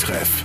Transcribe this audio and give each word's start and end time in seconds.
Talktreff. 0.00 0.44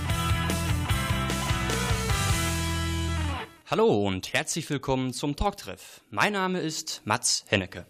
Hallo 3.70 4.06
und 4.06 4.34
herzlich 4.34 4.68
willkommen 4.68 5.14
zum 5.14 5.34
Talktreff. 5.34 6.02
Mein 6.10 6.34
Name 6.34 6.60
ist 6.60 7.00
Mats 7.06 7.46
Hennecke. 7.48 7.86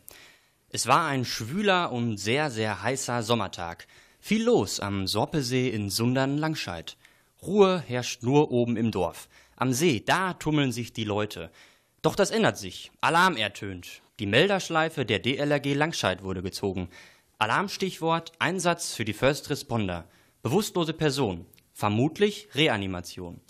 Es 0.68 0.86
war 0.86 1.06
ein 1.06 1.24
schwüler 1.24 1.90
und 1.90 2.18
sehr, 2.18 2.52
sehr 2.52 2.84
heißer 2.84 3.24
Sommertag. 3.24 3.88
Viel 4.20 4.44
los 4.44 4.78
am 4.78 5.08
Sorpesee 5.08 5.68
in 5.68 5.90
Sundern-Langscheid. 5.90 6.96
Ruhe 7.42 7.82
herrscht 7.84 8.22
nur 8.22 8.52
oben 8.52 8.76
im 8.76 8.92
Dorf. 8.92 9.28
Am 9.56 9.72
See, 9.72 10.00
da 10.06 10.34
tummeln 10.34 10.70
sich 10.70 10.92
die 10.92 11.02
Leute. 11.02 11.50
Doch 12.00 12.14
das 12.14 12.30
ändert 12.30 12.58
sich. 12.58 12.92
Alarm 13.00 13.36
ertönt. 13.36 14.02
Die 14.20 14.26
Melderschleife 14.26 15.04
der 15.04 15.18
DLRG 15.18 15.74
Langscheid 15.74 16.22
wurde 16.22 16.44
gezogen. 16.44 16.90
Alarmstichwort 17.38 18.30
Einsatz 18.38 18.94
für 18.94 19.04
die 19.04 19.14
First 19.14 19.50
Responder. 19.50 20.08
Bewusstlose 20.42 20.92
Person. 20.92 21.44
Vermutlich 21.78 22.48
Reanimation. 22.54 23.42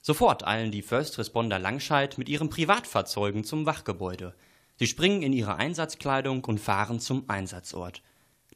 Sofort 0.00 0.44
eilen 0.44 0.72
die 0.72 0.82
First 0.82 1.20
Responder 1.20 1.60
Langscheid 1.60 2.18
mit 2.18 2.28
ihren 2.28 2.50
Privatfahrzeugen 2.50 3.44
zum 3.44 3.64
Wachgebäude. 3.64 4.34
Sie 4.74 4.88
springen 4.88 5.22
in 5.22 5.32
ihre 5.32 5.54
Einsatzkleidung 5.54 6.44
und 6.46 6.58
fahren 6.58 6.98
zum 6.98 7.30
Einsatzort. 7.30 8.02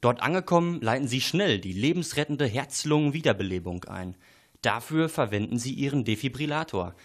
Dort 0.00 0.20
angekommen, 0.20 0.80
leiten 0.80 1.06
sie 1.06 1.20
schnell 1.20 1.60
die 1.60 1.72
lebensrettende 1.72 2.48
Herz-Lungen-Wiederbelebung 2.48 3.84
ein. 3.84 4.16
Dafür 4.62 5.08
verwenden 5.08 5.60
sie 5.60 5.74
ihren 5.74 6.04
Defibrillator. 6.04 6.96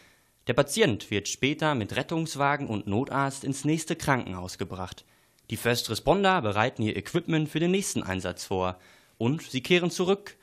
Der 0.47 0.53
Patient 0.53 1.11
wird 1.11 1.27
später 1.27 1.75
mit 1.75 1.95
Rettungswagen 1.95 2.65
und 2.65 2.87
Notarzt 2.87 3.43
ins 3.43 3.65
nächste 3.65 3.95
Krankenhaus 3.95 4.57
gebracht. 4.57 5.05
Die 5.51 5.57
First 5.57 5.91
Responder 5.91 6.41
bereiten 6.41 6.81
ihr 6.81 6.97
Equipment 6.97 7.49
für 7.49 7.59
den 7.59 7.69
nächsten 7.69 8.01
Einsatz 8.01 8.45
vor. 8.45 8.79
Und 9.19 9.43
sie 9.43 9.61
kehren 9.61 9.91
zurück 9.91 10.38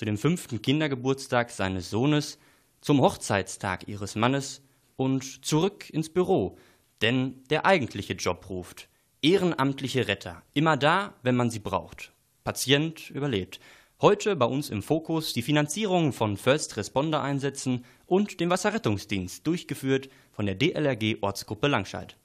zu 0.00 0.06
dem 0.06 0.16
fünften 0.16 0.62
Kindergeburtstag 0.62 1.50
seines 1.50 1.90
Sohnes, 1.90 2.38
zum 2.80 3.02
Hochzeitstag 3.02 3.86
ihres 3.86 4.14
Mannes 4.14 4.62
und 4.96 5.44
zurück 5.44 5.90
ins 5.90 6.08
Büro, 6.08 6.56
denn 7.02 7.44
der 7.50 7.66
eigentliche 7.66 8.14
Job 8.14 8.48
ruft. 8.48 8.88
Ehrenamtliche 9.20 10.08
Retter, 10.08 10.42
immer 10.54 10.78
da, 10.78 11.12
wenn 11.22 11.36
man 11.36 11.50
sie 11.50 11.58
braucht. 11.58 12.14
Patient 12.44 13.10
überlebt. 13.10 13.60
Heute 14.00 14.36
bei 14.36 14.46
uns 14.46 14.70
im 14.70 14.82
Fokus 14.82 15.34
die 15.34 15.42
Finanzierung 15.42 16.14
von 16.14 16.38
First 16.38 16.78
Responder 16.78 17.22
Einsätzen 17.22 17.84
und 18.06 18.40
dem 18.40 18.48
Wasserrettungsdienst, 18.48 19.46
durchgeführt 19.46 20.08
von 20.32 20.46
der 20.46 20.54
DLRG 20.54 21.18
Ortsgruppe 21.20 21.66
Langscheid. 21.68 22.16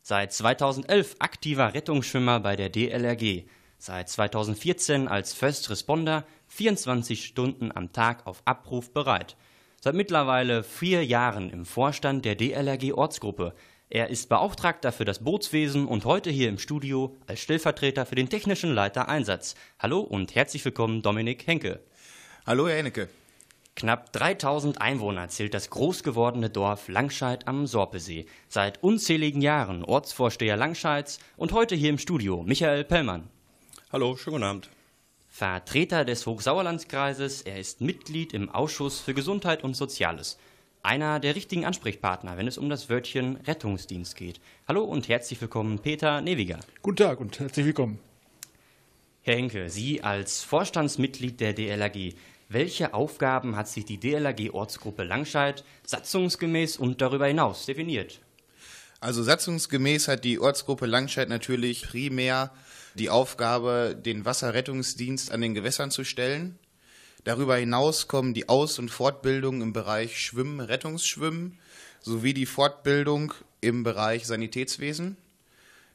Seit 0.00 0.32
2011 0.32 1.16
aktiver 1.18 1.74
Rettungsschwimmer 1.74 2.40
bei 2.40 2.56
der 2.56 2.70
DLRG, 2.70 3.44
seit 3.84 4.08
2014 4.08 5.08
als 5.08 5.34
First 5.34 5.68
Responder 5.68 6.24
24 6.48 7.22
Stunden 7.22 7.70
am 7.70 7.92
Tag 7.92 8.26
auf 8.26 8.40
Abruf 8.46 8.94
bereit. 8.94 9.36
Seit 9.78 9.94
mittlerweile 9.94 10.62
vier 10.62 11.04
Jahren 11.04 11.50
im 11.50 11.66
Vorstand 11.66 12.24
der 12.24 12.34
DLRG 12.34 12.94
Ortsgruppe. 12.94 13.52
Er 13.90 14.08
ist 14.08 14.30
Beauftragter 14.30 14.90
für 14.90 15.04
das 15.04 15.22
Bootswesen 15.22 15.86
und 15.86 16.06
heute 16.06 16.30
hier 16.30 16.48
im 16.48 16.56
Studio 16.56 17.14
als 17.26 17.40
Stellvertreter 17.40 18.06
für 18.06 18.14
den 18.14 18.30
technischen 18.30 18.72
Leiter 18.72 19.08
Einsatz. 19.08 19.54
Hallo 19.78 20.00
und 20.00 20.34
herzlich 20.34 20.64
willkommen, 20.64 21.02
Dominik 21.02 21.46
Henke. 21.46 21.80
Hallo, 22.46 22.66
Herr 22.66 22.78
Hennecke. 22.78 23.10
Knapp 23.76 24.14
3000 24.14 24.80
Einwohner 24.80 25.28
zählt 25.28 25.52
das 25.52 25.68
groß 25.68 26.02
gewordene 26.02 26.48
Dorf 26.48 26.88
Langscheid 26.88 27.46
am 27.46 27.66
Sorpesee. 27.66 28.24
Seit 28.48 28.82
unzähligen 28.82 29.42
Jahren 29.42 29.84
Ortsvorsteher 29.84 30.56
Langscheids 30.56 31.18
und 31.36 31.52
heute 31.52 31.74
hier 31.74 31.90
im 31.90 31.98
Studio 31.98 32.42
Michael 32.44 32.84
Pellmann. 32.84 33.28
Hallo, 33.94 34.16
schönen 34.16 34.34
guten 34.34 34.44
Abend. 34.44 34.70
Vertreter 35.28 36.04
des 36.04 36.26
Hochsauerlandskreises, 36.26 37.42
er 37.42 37.60
ist 37.60 37.80
Mitglied 37.80 38.32
im 38.32 38.50
Ausschuss 38.50 38.98
für 38.98 39.14
Gesundheit 39.14 39.62
und 39.62 39.76
Soziales. 39.76 40.36
Einer 40.82 41.20
der 41.20 41.36
richtigen 41.36 41.64
Ansprechpartner, 41.64 42.36
wenn 42.36 42.48
es 42.48 42.58
um 42.58 42.68
das 42.68 42.90
Wörtchen 42.90 43.36
Rettungsdienst 43.46 44.16
geht. 44.16 44.40
Hallo 44.66 44.82
und 44.82 45.06
herzlich 45.06 45.40
willkommen, 45.40 45.78
Peter 45.78 46.20
Newiger. 46.22 46.58
Guten 46.82 46.96
Tag 46.96 47.20
und 47.20 47.38
herzlich 47.38 47.66
willkommen. 47.66 48.00
Herr 49.22 49.36
Henke, 49.36 49.70
Sie 49.70 50.02
als 50.02 50.42
Vorstandsmitglied 50.42 51.38
der 51.38 51.52
DLRG, 51.52 52.16
welche 52.48 52.94
Aufgaben 52.94 53.54
hat 53.54 53.68
sich 53.68 53.84
die 53.84 54.00
DLRG-Ortsgruppe 54.00 55.04
Langscheid 55.04 55.62
satzungsgemäß 55.84 56.78
und 56.78 57.00
darüber 57.00 57.28
hinaus 57.28 57.64
definiert? 57.64 58.18
Also 58.98 59.22
satzungsgemäß 59.22 60.08
hat 60.08 60.24
die 60.24 60.40
Ortsgruppe 60.40 60.86
Langscheid 60.86 61.28
natürlich 61.28 61.86
primär 61.86 62.50
die 62.94 63.10
Aufgabe, 63.10 63.96
den 63.98 64.24
Wasserrettungsdienst 64.24 65.32
an 65.32 65.40
den 65.40 65.54
Gewässern 65.54 65.90
zu 65.90 66.04
stellen. 66.04 66.58
Darüber 67.24 67.56
hinaus 67.56 68.06
kommen 68.06 68.34
die 68.34 68.48
Aus- 68.48 68.78
und 68.78 68.90
Fortbildung 68.90 69.62
im 69.62 69.72
Bereich 69.72 70.20
Schwimmen, 70.20 70.60
Rettungsschwimmen 70.60 71.58
sowie 72.00 72.34
die 72.34 72.46
Fortbildung 72.46 73.32
im 73.60 73.82
Bereich 73.82 74.26
Sanitätswesen. 74.26 75.16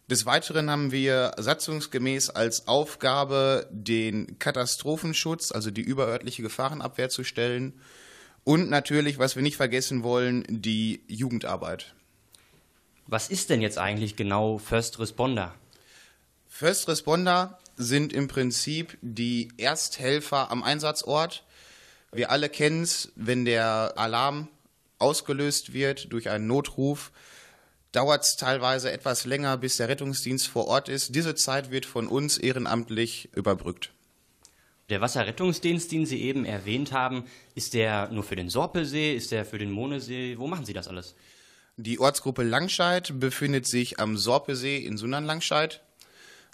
Des 0.10 0.26
Weiteren 0.26 0.72
haben 0.72 0.92
wir 0.92 1.34
satzungsgemäß 1.38 2.32
als 2.32 2.68
Aufgabe, 2.68 3.68
den 3.72 4.40
Katastrophenschutz, 4.40 5.52
also 5.52 5.70
die 5.70 5.84
überörtliche 5.84 6.42
Gefahrenabwehr 6.42 7.10
zu 7.10 7.24
stellen 7.24 7.80
und 8.44 8.72
natürlich, 8.72 9.20
was 9.20 9.36
wir 9.36 9.44
nicht 9.44 9.58
vergessen 9.58 10.02
wollen, 10.02 10.44
die 10.50 11.04
Jugendarbeit. 11.08 11.94
Was 13.06 13.30
ist 13.30 13.52
denn 13.52 13.62
jetzt 13.62 13.78
eigentlich 13.78 14.16
genau 14.16 14.58
First 14.58 14.98
Responder? 14.98 15.54
First 16.50 16.90
Responder 16.90 17.58
sind 17.78 18.12
im 18.12 18.28
Prinzip 18.28 18.98
die 19.02 19.48
Ersthelfer 19.58 20.52
am 20.52 20.64
Einsatzort. 20.64 21.46
Wir 22.12 22.32
alle 22.32 22.50
kennen 22.50 22.84
es, 22.84 23.14
wenn 23.16 23.46
der 23.46 23.94
Alarm 23.96 24.50
ausgelöst 24.98 25.72
wird 25.72 26.12
durch 26.12 26.30
einen 26.30 26.48
Notruf, 26.48 27.12
dauert 27.94 28.24
es 28.24 28.36
teilweise 28.36 28.92
etwas 28.92 29.26
länger, 29.26 29.58
bis 29.58 29.78
der 29.78 29.88
Rettungsdienst 29.88 30.48
vor 30.48 30.68
Ort 30.68 30.90
ist. 30.90 31.16
Diese 31.16 31.36
Zeit 31.36 31.72
wird 31.72 31.86
von 31.86 32.08
uns 32.08 32.38
ehrenamtlich 32.38 33.30
überbrückt. 33.34 33.92
Der 34.90 35.02
Wasserrettungsdienst, 35.02 35.92
den 35.92 36.06
Sie 36.06 36.22
eben 36.22 36.46
erwähnt 36.46 36.92
haben, 36.92 37.26
ist 37.54 37.76
der 37.76 38.10
nur 38.10 38.24
für 38.24 38.36
den 38.36 38.50
Sorpesee, 38.50 39.16
ist 39.16 39.32
der 39.32 39.46
für 39.46 39.60
den 39.60 39.72
Monesee? 39.72 40.36
Wo 40.40 40.48
machen 40.48 40.66
Sie 40.66 40.74
das 40.74 40.88
alles? 40.88 41.16
Die 41.78 42.00
Ortsgruppe 42.00 42.44
Langscheid 42.44 43.20
befindet 43.20 43.68
sich 43.68 44.00
am 44.00 44.18
Sorpesee 44.18 44.78
in 44.78 44.98
Sundern-Langscheid. 44.98 45.82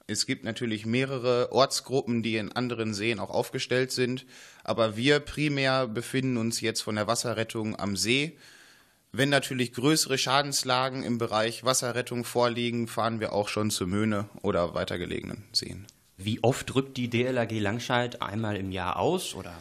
Es 0.08 0.28
gibt 0.28 0.44
natürlich 0.44 0.86
mehrere 0.86 1.52
Ortsgruppen, 1.52 2.22
die 2.22 2.38
in 2.38 2.52
anderen 2.52 2.94
Seen 2.94 3.20
auch 3.20 3.32
aufgestellt 3.32 3.92
sind, 3.92 4.26
aber 4.64 4.96
wir 4.96 5.20
primär 5.20 5.88
befinden 5.88 6.38
uns 6.38 6.62
jetzt 6.62 6.82
von 6.82 6.96
der 6.96 7.08
Wasserrettung 7.08 7.80
am 7.80 7.96
See. 7.96 8.38
Wenn 9.12 9.30
natürlich 9.30 9.74
größere 9.74 10.20
Schadenslagen 10.20 11.02
im 11.02 11.18
Bereich 11.18 11.64
Wasserrettung 11.64 12.24
vorliegen, 12.24 12.88
fahren 12.88 13.20
wir 13.20 13.34
auch 13.34 13.48
schon 13.48 13.72
zur 13.72 13.88
Möhne 13.88 14.30
oder 14.44 14.76
weitergelegenen 14.76 15.44
Seen. 15.54 15.88
Wie 16.18 16.44
oft 16.44 16.76
rückt 16.76 16.98
die 16.98 17.10
DLRG 17.10 17.60
Langscheid 17.60 18.22
einmal 18.22 18.58
im 18.58 18.72
Jahr 18.72 19.00
aus 19.00 19.34
oder? 19.34 19.56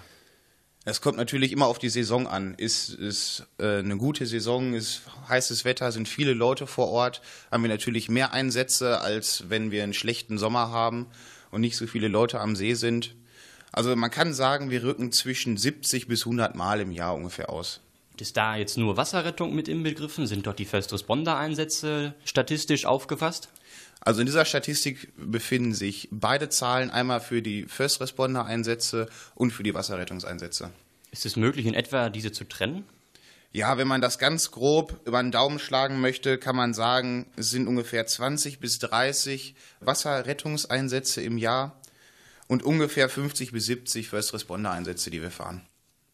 Es 0.86 1.00
kommt 1.00 1.16
natürlich 1.16 1.52
immer 1.52 1.66
auf 1.66 1.78
die 1.78 1.88
Saison 1.88 2.26
an. 2.26 2.54
Ist 2.54 2.90
es 2.90 3.46
äh, 3.58 3.78
eine 3.78 3.96
gute 3.96 4.26
Saison, 4.26 4.74
ist 4.74 5.00
heißes 5.28 5.64
Wetter, 5.64 5.90
sind 5.92 6.08
viele 6.08 6.34
Leute 6.34 6.66
vor 6.66 6.88
Ort, 6.88 7.22
haben 7.50 7.62
wir 7.62 7.70
natürlich 7.70 8.10
mehr 8.10 8.34
Einsätze, 8.34 9.00
als 9.00 9.44
wenn 9.48 9.70
wir 9.70 9.82
einen 9.82 9.94
schlechten 9.94 10.36
Sommer 10.36 10.70
haben 10.70 11.06
und 11.50 11.62
nicht 11.62 11.76
so 11.76 11.86
viele 11.86 12.08
Leute 12.08 12.38
am 12.38 12.54
See 12.54 12.74
sind. 12.74 13.14
Also 13.72 13.96
man 13.96 14.10
kann 14.10 14.34
sagen, 14.34 14.70
wir 14.70 14.84
rücken 14.84 15.10
zwischen 15.10 15.56
70 15.56 16.06
bis 16.06 16.26
100 16.26 16.54
Mal 16.54 16.80
im 16.80 16.92
Jahr 16.92 17.14
ungefähr 17.14 17.48
aus. 17.48 17.80
Ist 18.20 18.36
da 18.36 18.54
jetzt 18.54 18.78
nur 18.78 18.96
Wasserrettung 18.96 19.54
mit 19.54 19.66
inbegriffen? 19.66 20.26
Sind 20.26 20.46
dort 20.46 20.58
die 20.58 20.64
First 20.66 20.92
Responder 20.92 21.36
Einsätze 21.36 22.14
statistisch 22.24 22.84
aufgefasst? 22.84 23.48
Also 24.00 24.20
in 24.20 24.26
dieser 24.26 24.44
Statistik 24.44 25.12
befinden 25.16 25.72
sich 25.72 26.08
beide 26.12 26.50
Zahlen, 26.50 26.90
einmal 26.90 27.20
für 27.20 27.40
die 27.40 27.64
First 27.64 28.00
Responder 28.00 28.44
Einsätze 28.44 29.08
und 29.34 29.50
für 29.50 29.62
die 29.62 29.74
Wasserrettungseinsätze. 29.74 30.70
Ist 31.14 31.26
es 31.26 31.36
möglich, 31.36 31.66
in 31.66 31.74
etwa 31.74 32.10
diese 32.10 32.32
zu 32.32 32.42
trennen? 32.42 32.82
Ja, 33.52 33.78
wenn 33.78 33.86
man 33.86 34.00
das 34.00 34.18
ganz 34.18 34.50
grob 34.50 35.00
über 35.04 35.22
den 35.22 35.30
Daumen 35.30 35.60
schlagen 35.60 36.00
möchte, 36.00 36.38
kann 36.38 36.56
man 36.56 36.74
sagen, 36.74 37.26
es 37.36 37.50
sind 37.50 37.68
ungefähr 37.68 38.04
20 38.04 38.58
bis 38.58 38.80
30 38.80 39.54
Wasserrettungseinsätze 39.78 41.22
im 41.22 41.38
Jahr 41.38 41.80
und 42.48 42.64
ungefähr 42.64 43.08
50 43.08 43.52
bis 43.52 43.66
70 43.66 44.08
First 44.08 44.34
Responder 44.34 44.72
Einsätze, 44.72 45.08
die 45.08 45.22
wir 45.22 45.30
fahren. 45.30 45.64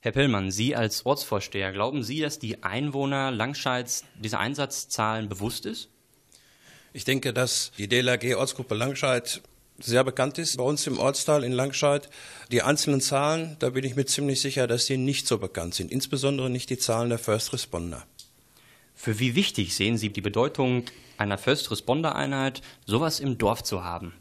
Herr 0.00 0.12
Pellmann, 0.12 0.50
Sie 0.50 0.76
als 0.76 1.06
Ortsvorsteher, 1.06 1.72
glauben 1.72 2.02
Sie, 2.02 2.20
dass 2.20 2.38
die 2.38 2.62
Einwohner 2.62 3.30
Langscheids 3.30 4.04
dieser 4.22 4.38
Einsatzzahlen 4.38 5.30
bewusst 5.30 5.64
ist? 5.64 5.88
Ich 6.92 7.06
denke, 7.06 7.32
dass 7.32 7.72
die 7.78 7.88
DLRG 7.88 8.34
Ortsgruppe 8.34 8.74
Langscheid 8.74 9.40
sehr 9.80 10.04
bekannt 10.04 10.38
ist 10.38 10.56
bei 10.56 10.64
uns 10.64 10.86
im 10.86 10.98
Ortsteil 10.98 11.44
in 11.44 11.52
Langscheid. 11.52 12.08
Die 12.50 12.62
einzelnen 12.62 13.00
Zahlen, 13.00 13.56
da 13.58 13.70
bin 13.70 13.84
ich 13.84 13.96
mir 13.96 14.06
ziemlich 14.06 14.40
sicher, 14.40 14.66
dass 14.66 14.86
sie 14.86 14.96
nicht 14.96 15.26
so 15.26 15.38
bekannt 15.38 15.74
sind, 15.74 15.90
insbesondere 15.90 16.50
nicht 16.50 16.70
die 16.70 16.78
Zahlen 16.78 17.08
der 17.08 17.18
First 17.18 17.52
Responder. 17.52 18.06
Für 18.94 19.18
wie 19.18 19.34
wichtig 19.34 19.74
sehen 19.74 19.96
Sie 19.96 20.10
die 20.10 20.20
Bedeutung 20.20 20.84
einer 21.16 21.38
First 21.38 21.70
Responder 21.70 22.16
Einheit, 22.16 22.60
sowas 22.86 23.18
im 23.18 23.38
Dorf 23.38 23.62
zu 23.62 23.82
haben? 23.82 24.12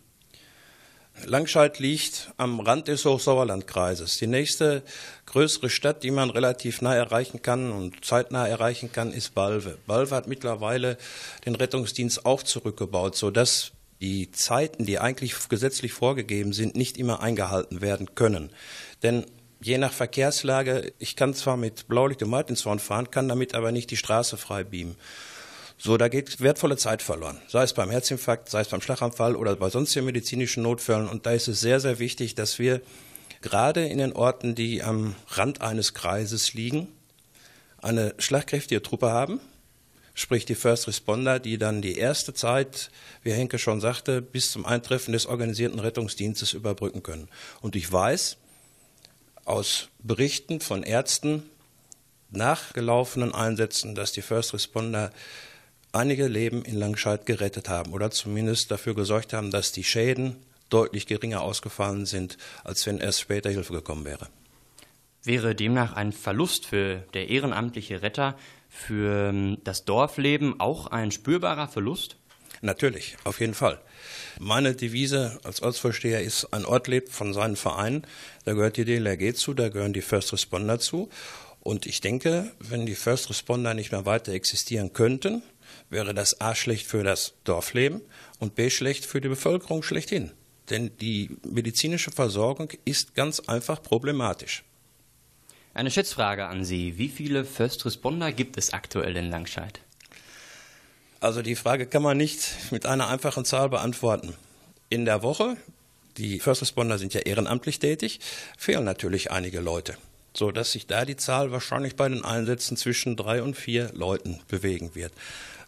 Langscheid 1.25 1.79
liegt 1.79 2.31
am 2.38 2.61
Rand 2.61 2.88
des 2.88 3.03
Hochsauerlandkreises. 3.03 4.17
Die 4.17 4.27
nächste 4.27 4.83
größere 5.25 5.69
Stadt, 5.69 6.03
die 6.03 6.11
man 6.11 6.29
relativ 6.29 6.81
nah 6.81 6.95
erreichen 6.95 7.41
kann 7.41 7.71
und 7.71 8.06
zeitnah 8.06 8.47
erreichen 8.47 8.91
kann, 8.91 9.11
ist 9.11 9.35
Balve. 9.35 9.77
Balve 9.85 10.15
hat 10.15 10.27
mittlerweile 10.27 10.97
den 11.45 11.56
Rettungsdienst 11.56 12.25
auch 12.25 12.44
zurückgebaut, 12.44 13.15
sodass 13.17 13.73
die 14.01 14.31
Zeiten, 14.31 14.85
die 14.85 14.99
eigentlich 14.99 15.35
gesetzlich 15.49 15.93
vorgegeben 15.93 16.53
sind, 16.53 16.75
nicht 16.75 16.97
immer 16.97 17.21
eingehalten 17.21 17.81
werden 17.81 18.15
können. 18.15 18.49
Denn 19.03 19.25
je 19.61 19.77
nach 19.77 19.91
Verkehrslage, 19.91 20.93
ich 20.99 21.15
kann 21.15 21.33
zwar 21.33 21.57
mit 21.57 21.87
Blaulicht 21.87 22.23
und 22.23 22.29
Martinshorn 22.29 22.79
fahren, 22.79 23.11
kann 23.11 23.27
damit 23.27 23.55
aber 23.55 23.71
nicht 23.71 23.91
die 23.91 23.97
Straße 23.97 24.37
frei 24.37 24.63
beamen. 24.63 24.95
So, 25.77 25.95
da 25.97 26.09
geht 26.09 26.41
wertvolle 26.41 26.75
Zeit 26.75 27.01
verloren. 27.01 27.39
Sei 27.47 27.63
es 27.63 27.73
beim 27.73 27.89
Herzinfarkt, 27.89 28.49
sei 28.49 28.61
es 28.61 28.67
beim 28.67 28.81
Schlaganfall 28.81 29.35
oder 29.35 29.55
bei 29.55 29.69
sonstigen 29.69 30.05
medizinischen 30.05 30.63
Notfällen. 30.63 31.07
Und 31.07 31.25
da 31.25 31.31
ist 31.31 31.47
es 31.47 31.61
sehr, 31.61 31.79
sehr 31.79 31.99
wichtig, 31.99 32.35
dass 32.35 32.59
wir 32.59 32.81
gerade 33.41 33.85
in 33.85 33.97
den 33.97 34.11
Orten, 34.11 34.55
die 34.55 34.83
am 34.83 35.15
Rand 35.29 35.61
eines 35.61 35.93
Kreises 35.93 36.53
liegen, 36.53 36.89
eine 37.77 38.13
schlagkräftige 38.17 38.81
Truppe 38.81 39.11
haben, 39.11 39.39
sprich 40.19 40.45
die 40.45 40.56
First 40.56 40.88
Responder, 40.88 41.39
die 41.39 41.57
dann 41.57 41.81
die 41.81 41.98
erste 41.98 42.33
Zeit, 42.33 42.92
wie 43.24 43.31
Henke 43.31 43.57
schon 43.57 43.80
sagte, 43.80 44.21
bis 44.21 44.51
zum 44.51 44.66
Eintreffen 44.66 45.13
des 45.13 45.25
organisierten 45.25 45.80
Rettungsdienstes 45.80 46.54
überbrücken 46.54 47.04
können. 47.04 47.30
Und 47.62 47.75
ich 47.75 47.92
weiß 47.92 48.38
aus 49.45 49.89
Berichten 50.00 50.60
von 50.60 50.83
Ärzten 50.83 51.44
nach 52.31 52.74
gelaufenen 52.74 53.33
Einsätzen, 53.33 53.95
dass 53.95 54.12
die 54.12 54.21
First 54.21 54.54
Responder 54.54 55.12
einige 55.92 56.27
Leben 56.27 56.63
in 56.63 56.75
Langscheid 56.75 57.25
gerettet 57.25 57.69
haben 57.69 57.94
oder 57.94 58.12
zumindest 58.12 58.69
dafür 58.69 58.94
gesorgt 58.94 59.33
haben, 59.33 59.51
dass 59.51 59.71
die 59.71 59.83
Schäden 59.83 60.36
deutlich 60.69 61.07
geringer 61.07 61.42
ausgefallen 61.42 62.06
sind, 62.06 62.38
als 62.63 62.86
wenn 62.86 63.00
erst 63.00 63.21
später 63.21 63.50
Hilfe 63.50 63.74
gekommen 63.74 64.06
wäre. 64.06 64.27
Wäre 65.24 65.56
demnach 65.56 65.94
ein 65.94 66.12
Verlust 66.12 66.66
für 66.66 67.04
der 67.13 67.30
ehrenamtliche 67.30 68.01
Retter 68.01 68.38
für 68.69 69.30
ähm, 69.30 69.57
das 69.63 69.86
Dorfleben 69.86 70.60
auch 70.60 70.88
ein 70.88 71.12
spürbarer 71.12 71.68
Verlust? 71.68 72.18
Natürlich, 72.62 73.16
auf 73.24 73.39
jeden 73.39 73.54
Fall. 73.54 73.80
Meine 74.39 74.75
Devise 74.75 75.39
als 75.44 75.62
Ortsvorsteher 75.62 76.21
ist, 76.21 76.54
ein 76.54 76.66
Ort 76.66 76.88
lebt 76.88 77.10
von 77.10 77.33
seinen 77.33 77.56
Vereinen. 77.56 78.06
Da 78.45 78.54
gehört 78.54 78.77
die 78.77 78.86
DLRG 78.86 79.33
zu, 79.33 79.54
da 79.54 79.69
gehören 79.69 79.94
die 79.94 80.01
First 80.01 80.33
Responder 80.33 80.80
zu. 80.80 81.10
Und 81.62 81.86
ich 81.86 82.01
denke, 82.01 82.51
wenn 82.60 82.86
die 82.86 82.95
First 82.95 83.30
Responder 83.30 83.74
nicht 83.74 83.92
mehr 83.92 84.06
weiter 84.06 84.33
existieren 84.33 84.94
könnten, 84.94 85.42
wäre 85.89 86.13
das 86.13 86.42
A 86.42 86.56
schlecht 86.56 86.88
für 86.88 87.04
das 87.04 87.33
Dorfleben 87.44 88.01
und 88.39 88.56
B 88.56 88.69
schlecht 88.69 89.06
für 89.06 89.21
die 89.21 89.30
Bevölkerung 89.30 89.83
schlechthin. 89.83 90.31
Denn 90.69 90.92
die 90.98 91.38
medizinische 91.48 92.12
Versorgung 92.12 92.69
ist 92.86 93.16
ganz 93.16 93.39
einfach 93.42 93.81
problematisch. 93.81 94.63
Eine 95.74 95.92
Schätzfrage 95.92 96.48
an 96.48 96.63
Sie. 96.63 96.98
Wie 96.98 97.10
viele 97.10 97.45
First 97.45 97.86
Responder 97.86 98.31
gibt 98.31 98.57
es 98.57 98.74
aktuell 98.74 99.16
in 99.16 99.30
Langscheid? 99.30 99.80
Also 101.19 101.42
die 101.42 101.56
Frage 101.56 101.86
kann 101.86 102.01
man 102.01 102.18
nicht 102.18 102.71
mit 102.71 102.86
einer 102.86 103.07
einfachen 103.07 103.45
Zahl 103.45 103.69
beantworten. 103.69 104.36
In 104.89 105.06
der 105.06 105.21
Woche, 105.21 105.57
die 106.18 106.39
First 106.39 106.62
Responder 106.62 106.98
sind 106.98 107.13
ja 107.13 107.21
ehrenamtlich 107.21 107.80
tätig, 107.80 108.19
fehlen 108.57 108.83
natürlich 108.83 109.31
einige 109.31 109.60
Leute, 109.60 109.98
so 110.33 110.51
dass 110.51 110.71
sich 110.71 110.88
da 110.88 111.06
die 111.06 111.18
Zahl 111.18 111.51
wahrscheinlich 111.51 111.95
bei 111.95 112.10
den 112.10 112.24
Einsätzen 112.24 112.75
zwischen 112.75 113.16
drei 113.16 113.44
und 113.44 113.56
vier 113.56 113.92
Leuten 113.94 114.39
bewegen 114.48 114.95
wird 114.95 115.13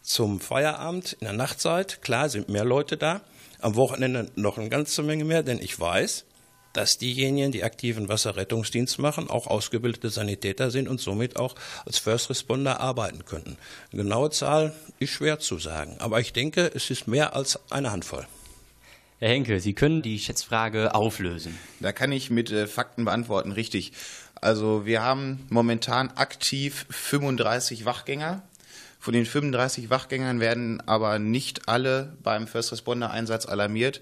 zum 0.02 0.40
Feierabend 0.40 1.14
in 1.14 1.26
der 1.26 1.32
Nachtzeit. 1.32 2.02
Klar 2.02 2.28
sind 2.28 2.48
mehr 2.48 2.64
Leute 2.64 2.96
da. 2.96 3.22
Am 3.60 3.76
Wochenende 3.76 4.28
noch 4.34 4.58
eine 4.58 4.68
ganze 4.68 5.02
Menge 5.02 5.24
mehr, 5.24 5.42
denn 5.42 5.60
ich 5.60 5.78
weiß, 5.78 6.24
dass 6.72 6.98
diejenigen, 6.98 7.52
die 7.52 7.64
aktiven 7.64 8.08
Wasserrettungsdienst 8.08 8.98
machen, 8.98 9.28
auch 9.30 9.46
ausgebildete 9.46 10.10
Sanitäter 10.10 10.70
sind 10.70 10.88
und 10.88 11.00
somit 11.00 11.36
auch 11.36 11.54
als 11.86 11.98
First 11.98 12.30
Responder 12.30 12.80
arbeiten 12.80 13.24
könnten. 13.24 13.56
Eine 13.92 14.02
genaue 14.02 14.30
Zahl 14.30 14.74
ist 14.98 15.10
schwer 15.10 15.38
zu 15.38 15.58
sagen, 15.58 15.96
aber 15.98 16.20
ich 16.20 16.32
denke, 16.32 16.70
es 16.74 16.90
ist 16.90 17.08
mehr 17.08 17.34
als 17.36 17.58
eine 17.70 17.92
Handvoll. 17.92 18.26
Herr 19.18 19.30
Henkel, 19.30 19.60
Sie 19.60 19.74
können 19.74 20.02
die 20.02 20.18
Schätzfrage 20.18 20.94
auflösen. 20.94 21.56
Da 21.80 21.92
kann 21.92 22.10
ich 22.10 22.30
mit 22.30 22.50
äh, 22.50 22.66
Fakten 22.66 23.04
beantworten, 23.04 23.52
richtig. 23.52 23.92
Also 24.34 24.84
wir 24.84 25.02
haben 25.02 25.46
momentan 25.48 26.10
aktiv 26.16 26.86
35 26.90 27.84
Wachgänger 27.84 28.42
von 29.02 29.14
den 29.14 29.26
35 29.26 29.90
Wachgängern 29.90 30.38
werden 30.38 30.80
aber 30.86 31.18
nicht 31.18 31.68
alle 31.68 32.16
beim 32.22 32.46
First 32.46 32.70
Responder 32.70 33.10
Einsatz 33.10 33.46
alarmiert. 33.46 34.00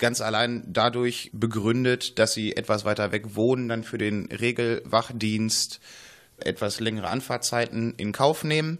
Ganz 0.00 0.22
allein 0.22 0.64
dadurch 0.66 1.30
begründet, 1.34 2.18
dass 2.18 2.32
sie 2.32 2.56
etwas 2.56 2.86
weiter 2.86 3.12
weg 3.12 3.36
wohnen, 3.36 3.68
dann 3.68 3.84
für 3.84 3.98
den 3.98 4.32
Regelwachdienst 4.32 5.78
etwas 6.38 6.80
längere 6.80 7.08
Anfahrtzeiten 7.08 7.92
in 7.98 8.12
Kauf 8.12 8.42
nehmen. 8.42 8.78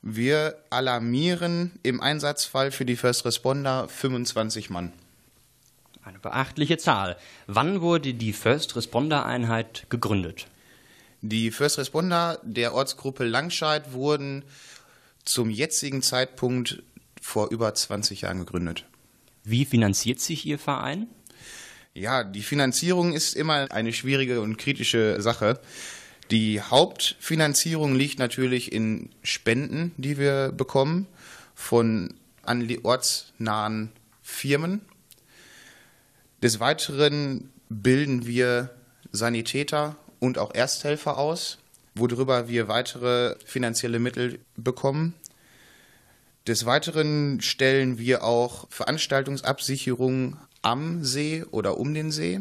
Wir 0.00 0.56
alarmieren 0.70 1.72
im 1.82 2.00
Einsatzfall 2.00 2.70
für 2.70 2.84
die 2.84 2.94
First 2.94 3.24
Responder 3.24 3.88
25 3.88 4.70
Mann. 4.70 4.92
Eine 6.04 6.20
beachtliche 6.20 6.78
Zahl. 6.78 7.16
Wann 7.48 7.80
wurde 7.80 8.14
die 8.14 8.32
First 8.32 8.76
Responder 8.76 9.26
Einheit 9.26 9.86
gegründet? 9.88 10.46
Die 11.20 11.50
First 11.50 11.78
Responder 11.78 12.38
der 12.44 12.74
Ortsgruppe 12.74 13.24
Langscheid 13.24 13.92
wurden 13.92 14.44
zum 15.24 15.50
jetzigen 15.50 16.00
Zeitpunkt 16.00 16.84
vor 17.20 17.50
über 17.50 17.74
20 17.74 18.20
Jahren 18.20 18.38
gegründet. 18.38 18.84
Wie 19.44 19.66
finanziert 19.66 20.20
sich 20.20 20.46
Ihr 20.46 20.58
Verein? 20.58 21.06
Ja, 21.92 22.24
die 22.24 22.42
Finanzierung 22.42 23.12
ist 23.12 23.36
immer 23.36 23.70
eine 23.70 23.92
schwierige 23.92 24.40
und 24.40 24.56
kritische 24.56 25.20
Sache. 25.20 25.60
Die 26.30 26.60
Hauptfinanzierung 26.60 27.94
liegt 27.94 28.18
natürlich 28.18 28.72
in 28.72 29.10
Spenden, 29.22 29.92
die 29.98 30.18
wir 30.18 30.50
bekommen 30.50 31.06
von 31.54 32.14
an 32.42 32.66
die 32.66 32.84
ortsnahen 32.84 33.92
Firmen. 34.22 34.80
Des 36.42 36.58
Weiteren 36.58 37.50
bilden 37.68 38.26
wir 38.26 38.70
Sanitäter 39.12 39.96
und 40.18 40.38
auch 40.38 40.54
Ersthelfer 40.54 41.18
aus, 41.18 41.58
worüber 41.94 42.48
wir 42.48 42.66
weitere 42.68 43.36
finanzielle 43.44 43.98
Mittel 43.98 44.40
bekommen. 44.56 45.14
Des 46.46 46.66
Weiteren 46.66 47.40
stellen 47.40 47.98
wir 47.98 48.22
auch 48.22 48.66
Veranstaltungsabsicherungen 48.68 50.36
am 50.60 51.02
See 51.02 51.42
oder 51.50 51.78
um 51.78 51.94
den 51.94 52.10
See 52.10 52.40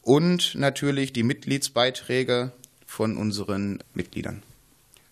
und 0.00 0.54
natürlich 0.54 1.12
die 1.12 1.22
Mitgliedsbeiträge 1.22 2.52
von 2.86 3.18
unseren 3.18 3.82
Mitgliedern. 3.92 4.42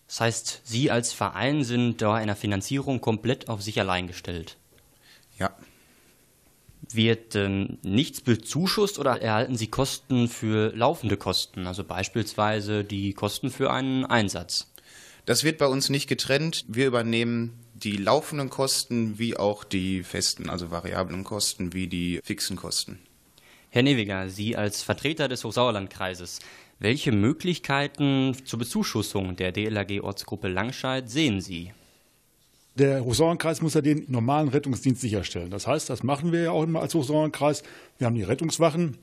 Das 0.07 0.19
heißt, 0.19 0.61
Sie 0.63 0.89
als 0.89 1.13
Verein 1.13 1.63
sind 1.63 2.01
da 2.01 2.19
in 2.19 2.27
der 2.27 2.35
Finanzierung 2.35 3.01
komplett 3.01 3.49
auf 3.49 3.61
sich 3.61 3.79
allein 3.79 4.07
gestellt. 4.07 4.57
Ja. 5.37 5.55
Wird 6.91 7.35
ähm, 7.35 7.77
nichts 7.83 8.21
bezuschusst 8.21 8.97
oder 8.97 9.21
erhalten 9.21 9.57
Sie 9.57 9.67
Kosten 9.67 10.27
für 10.27 10.75
laufende 10.75 11.17
Kosten, 11.17 11.67
also 11.67 11.83
beispielsweise 11.83 12.83
die 12.83 13.13
Kosten 13.13 13.51
für 13.51 13.71
einen 13.71 14.05
Einsatz? 14.05 14.71
Das 15.25 15.43
wird 15.43 15.59
bei 15.59 15.67
uns 15.67 15.89
nicht 15.89 16.07
getrennt. 16.07 16.65
Wir 16.67 16.87
übernehmen 16.87 17.64
die 17.85 17.97
laufenden 17.97 18.49
Kosten 18.49 19.19
wie 19.19 19.37
auch 19.37 19.63
die 19.63 20.01
festen, 20.01 20.49
also 20.49 20.71
variablen 20.71 21.23
Kosten 21.23 21.71
wie 21.73 21.87
die 21.87 22.19
fixen 22.23 22.57
Kosten. 22.57 22.99
Herr 23.69 23.83
Newiger, 23.83 24.29
Sie 24.29 24.55
als 24.55 24.81
Vertreter 24.81 25.27
des 25.27 25.43
Hochsauerlandkreises, 25.43 26.39
welche 26.79 27.11
Möglichkeiten 27.11 28.35
zur 28.43 28.59
Bezuschussung 28.59 29.35
der 29.35 29.51
DLRG-Ortsgruppe 29.51 30.47
Langscheid 30.47 31.09
sehen 31.09 31.41
Sie? 31.41 31.73
Der 32.73 33.05
Hochsauerlandkreis 33.05 33.61
muss 33.61 33.75
ja 33.75 33.81
den 33.81 34.05
normalen 34.09 34.49
Rettungsdienst 34.49 34.99
sicherstellen. 35.01 35.51
Das 35.51 35.67
heißt, 35.67 35.89
das 35.89 36.03
machen 36.03 36.31
wir 36.31 36.41
ja 36.41 36.51
auch 36.51 36.63
immer 36.63 36.81
als 36.81 36.95
Hochsauerlandkreis. 36.95 37.63
Wir 37.97 38.07
haben 38.07 38.15
die 38.15 38.23
Rettungswachen. 38.23 38.97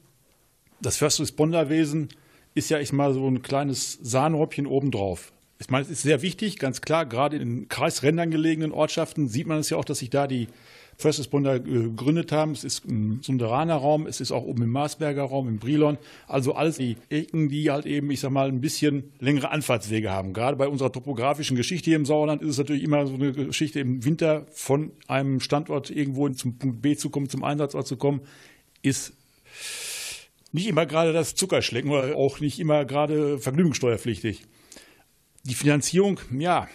Das 0.81 0.97
First 0.97 1.21
Responder-Wesen 1.21 2.09
ist 2.55 2.69
ja 2.69 2.81
ich 2.81 2.93
mal 2.93 3.15
so 3.15 3.27
ein 3.29 3.43
kleines 3.43 3.99
Sahnehäubchen 4.03 4.67
obendrauf. 4.67 5.33
Ich 5.63 5.71
meine, 5.71 5.85
es 5.85 5.91
ist 5.91 6.03
sehr 6.03 6.23
wichtig, 6.23 6.59
ganz 6.59 6.81
klar, 6.81 7.07
gerade 7.07 7.37
in 7.37 7.69
Kreisrändern 7.69 8.33
gelegenen 8.33 8.73
Ortschaften 8.73 9.29
sieht 9.29 9.47
man 9.47 9.59
es 9.59 9.71
ja 9.71 9.77
auch, 9.77 9.85
dass 9.85 10.01
sich 10.01 10.11
da 10.11 10.27
die 10.27 10.49
First 10.97 11.21
Responder 11.21 11.61
gegründet 11.61 12.33
haben. 12.33 12.51
Es 12.51 12.65
ist 12.65 12.85
im 12.85 13.23
Sunderaner 13.23 13.77
Raum, 13.77 14.09
es 14.09 14.21
ist 14.21 14.33
auch 14.33 14.43
oben 14.43 14.63
im 14.65 14.71
Marsberger 14.71 15.23
Raum, 15.23 15.49
im 15.49 15.59
Brilon. 15.59 15.99
Also 16.27 16.55
alles 16.55 16.79
die 16.79 16.97
Ecken, 17.11 17.49
die 17.49 17.71
halt 17.71 17.87
eben, 17.87 18.11
ich 18.11 18.19
sag 18.19 18.33
mal, 18.33 18.49
ein 18.49 18.61
bisschen 18.61 19.13
längere 19.21 19.51
Anfahrtswege 19.51 20.11
haben. 20.11 20.33
Gerade 20.33 20.57
bei 20.57 20.67
unserer 20.67 20.91
topografischen 20.91 21.57
Geschichte 21.57 21.91
hier 21.91 21.97
im 21.97 22.07
Sauerland 22.07 22.43
ist 22.43 22.51
es 22.51 22.59
natürlich 22.59 22.83
immer 22.83 23.07
so 23.07 23.15
eine 23.15 23.33
Geschichte 23.33 23.79
im 23.79 24.05
Winter 24.05 24.47
von 24.51 24.91
einem 25.07 25.39
Standort 25.39 25.91
irgendwo 25.91 26.29
zum 26.31 26.59
Punkt 26.59 26.83
B 26.83 26.97
zu 26.97 27.09
kommen, 27.09 27.29
zum 27.29 27.45
Einsatzort 27.45 27.87
zu 27.87 27.97
kommen, 27.97 28.21
ist 28.83 29.13
nicht 30.51 30.67
immer 30.67 30.87
gerade 30.87 31.13
das 31.13 31.37
Zuckerschlecken 31.37 31.91
oder 31.91 32.17
auch 32.17 32.41
nicht 32.41 32.59
immer 32.59 32.85
gerade 32.85 33.39
vergnügungssteuerpflichtig. 33.39 34.43
Die 35.45 35.55
Finanzierung, 35.55 36.21
ja, 36.39 36.69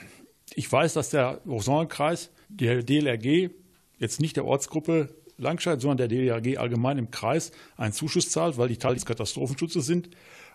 ich 0.54 0.70
weiß, 0.70 0.94
dass 0.94 1.10
der 1.10 1.42
Hochsauerlandkreis, 1.46 2.32
der 2.50 2.84
DLRG, 2.84 3.50
jetzt 3.98 4.20
nicht 4.20 4.36
der 4.36 4.46
Ortsgruppe 4.46 5.16
Langscheid, 5.38 5.80
sondern 5.80 5.98
der 5.98 6.08
DLRG 6.08 6.58
allgemein 6.58 6.98
im 6.98 7.12
Kreis 7.12 7.52
einen 7.78 7.94
Zuschuss 7.94 8.30
zahlt, 8.30 8.58
weil 8.58 8.68
die 8.68 8.78
Teil 8.78 8.96
des 8.96 9.06
Katastrophenschutzes 9.06 9.86
sind. 9.86 10.10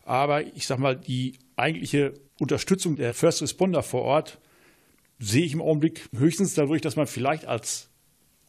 Aber 0.05 0.45
ich 0.45 0.67
sag 0.67 0.79
mal, 0.79 0.97
die 0.97 1.39
eigentliche 1.57 2.15
Unterstützung 2.39 2.97
der 2.97 3.15
First 3.15 3.43
Responder 3.43 3.83
vor 3.83 4.03
Ort 4.03 4.41
sehe 5.19 5.45
ich 5.45 5.53
im 5.53 5.63
Augenblick 5.63 6.09
höchstens 6.17 6.55
dadurch, 6.55 6.83
dass 6.83 6.97
man 6.97 7.07
vielleicht 7.07 7.47
als 7.47 7.92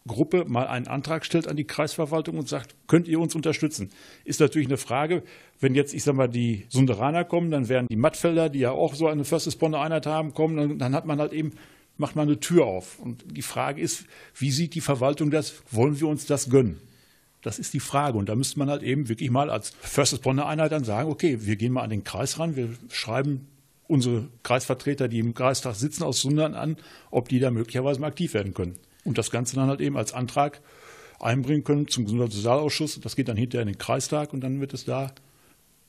Gruppe 0.05 0.45
mal 0.45 0.67
einen 0.67 0.87
Antrag 0.87 1.25
stellt 1.25 1.47
an 1.47 1.55
die 1.55 1.63
Kreisverwaltung 1.63 2.37
und 2.37 2.49
sagt, 2.49 2.75
könnt 2.87 3.07
ihr 3.07 3.19
uns 3.19 3.35
unterstützen? 3.35 3.89
Ist 4.25 4.41
natürlich 4.41 4.67
eine 4.67 4.77
Frage, 4.77 5.23
wenn 5.61 5.75
jetzt, 5.75 5.93
ich 5.93 6.03
sag 6.03 6.15
mal, 6.15 6.27
die 6.27 6.65
Sunderaner 6.69 7.23
kommen, 7.23 7.51
dann 7.51 7.69
werden 7.69 7.87
die 7.89 7.95
Mattfelder, 7.95 8.49
die 8.49 8.59
ja 8.59 8.71
auch 8.71 8.95
so 8.95 9.07
eine 9.07 9.23
First 9.23 9.47
Responder 9.47 9.79
Einheit 9.79 10.05
haben, 10.05 10.33
kommen, 10.33 10.57
dann, 10.57 10.77
dann 10.77 10.93
hat 10.93 11.05
man 11.05 11.19
halt 11.19 11.31
eben, 11.31 11.53
macht 11.97 12.17
man 12.17 12.27
eine 12.27 12.39
Tür 12.39 12.65
auf. 12.65 12.99
Und 12.99 13.23
die 13.31 13.41
Frage 13.41 13.81
ist, 13.81 14.05
wie 14.35 14.51
sieht 14.51 14.75
die 14.75 14.81
Verwaltung 14.81 15.31
das? 15.31 15.63
Wollen 15.71 15.99
wir 15.99 16.07
uns 16.09 16.25
das 16.25 16.49
gönnen? 16.49 16.81
Das 17.41 17.57
ist 17.57 17.73
die 17.73 17.79
Frage. 17.79 18.17
Und 18.17 18.27
da 18.27 18.35
müsste 18.35 18.59
man 18.59 18.69
halt 18.69 18.83
eben 18.83 19.07
wirklich 19.07 19.31
mal 19.31 19.49
als 19.49 19.71
First 19.79 20.13
Responder 20.13 20.47
Einheit 20.47 20.73
dann 20.73 20.83
sagen, 20.83 21.09
okay, 21.09 21.45
wir 21.45 21.55
gehen 21.55 21.71
mal 21.71 21.81
an 21.81 21.89
den 21.89 22.03
Kreis 22.03 22.39
ran, 22.39 22.57
wir 22.57 22.69
schreiben 22.89 23.47
unsere 23.87 24.27
Kreisvertreter, 24.43 25.07
die 25.07 25.19
im 25.19 25.33
Kreistag 25.33 25.75
sitzen, 25.75 26.03
aus 26.03 26.19
Sundern 26.19 26.55
an, 26.55 26.77
ob 27.09 27.29
die 27.29 27.39
da 27.39 27.51
möglicherweise 27.51 28.01
mal 28.01 28.07
aktiv 28.07 28.33
werden 28.33 28.53
können 28.53 28.77
und 29.03 29.17
das 29.17 29.31
Ganze 29.31 29.55
dann 29.55 29.67
halt 29.67 29.81
eben 29.81 29.97
als 29.97 30.13
Antrag 30.13 30.61
einbringen 31.19 31.63
können 31.63 31.87
zum 31.87 32.05
Gesundheitssozialausschuss. 32.05 32.99
Das 32.99 33.15
geht 33.15 33.27
dann 33.27 33.37
hinterher 33.37 33.63
in 33.63 33.73
den 33.73 33.77
Kreistag 33.77 34.33
und 34.33 34.41
dann 34.41 34.59
wird 34.59 34.73
es 34.73 34.85
da 34.85 35.13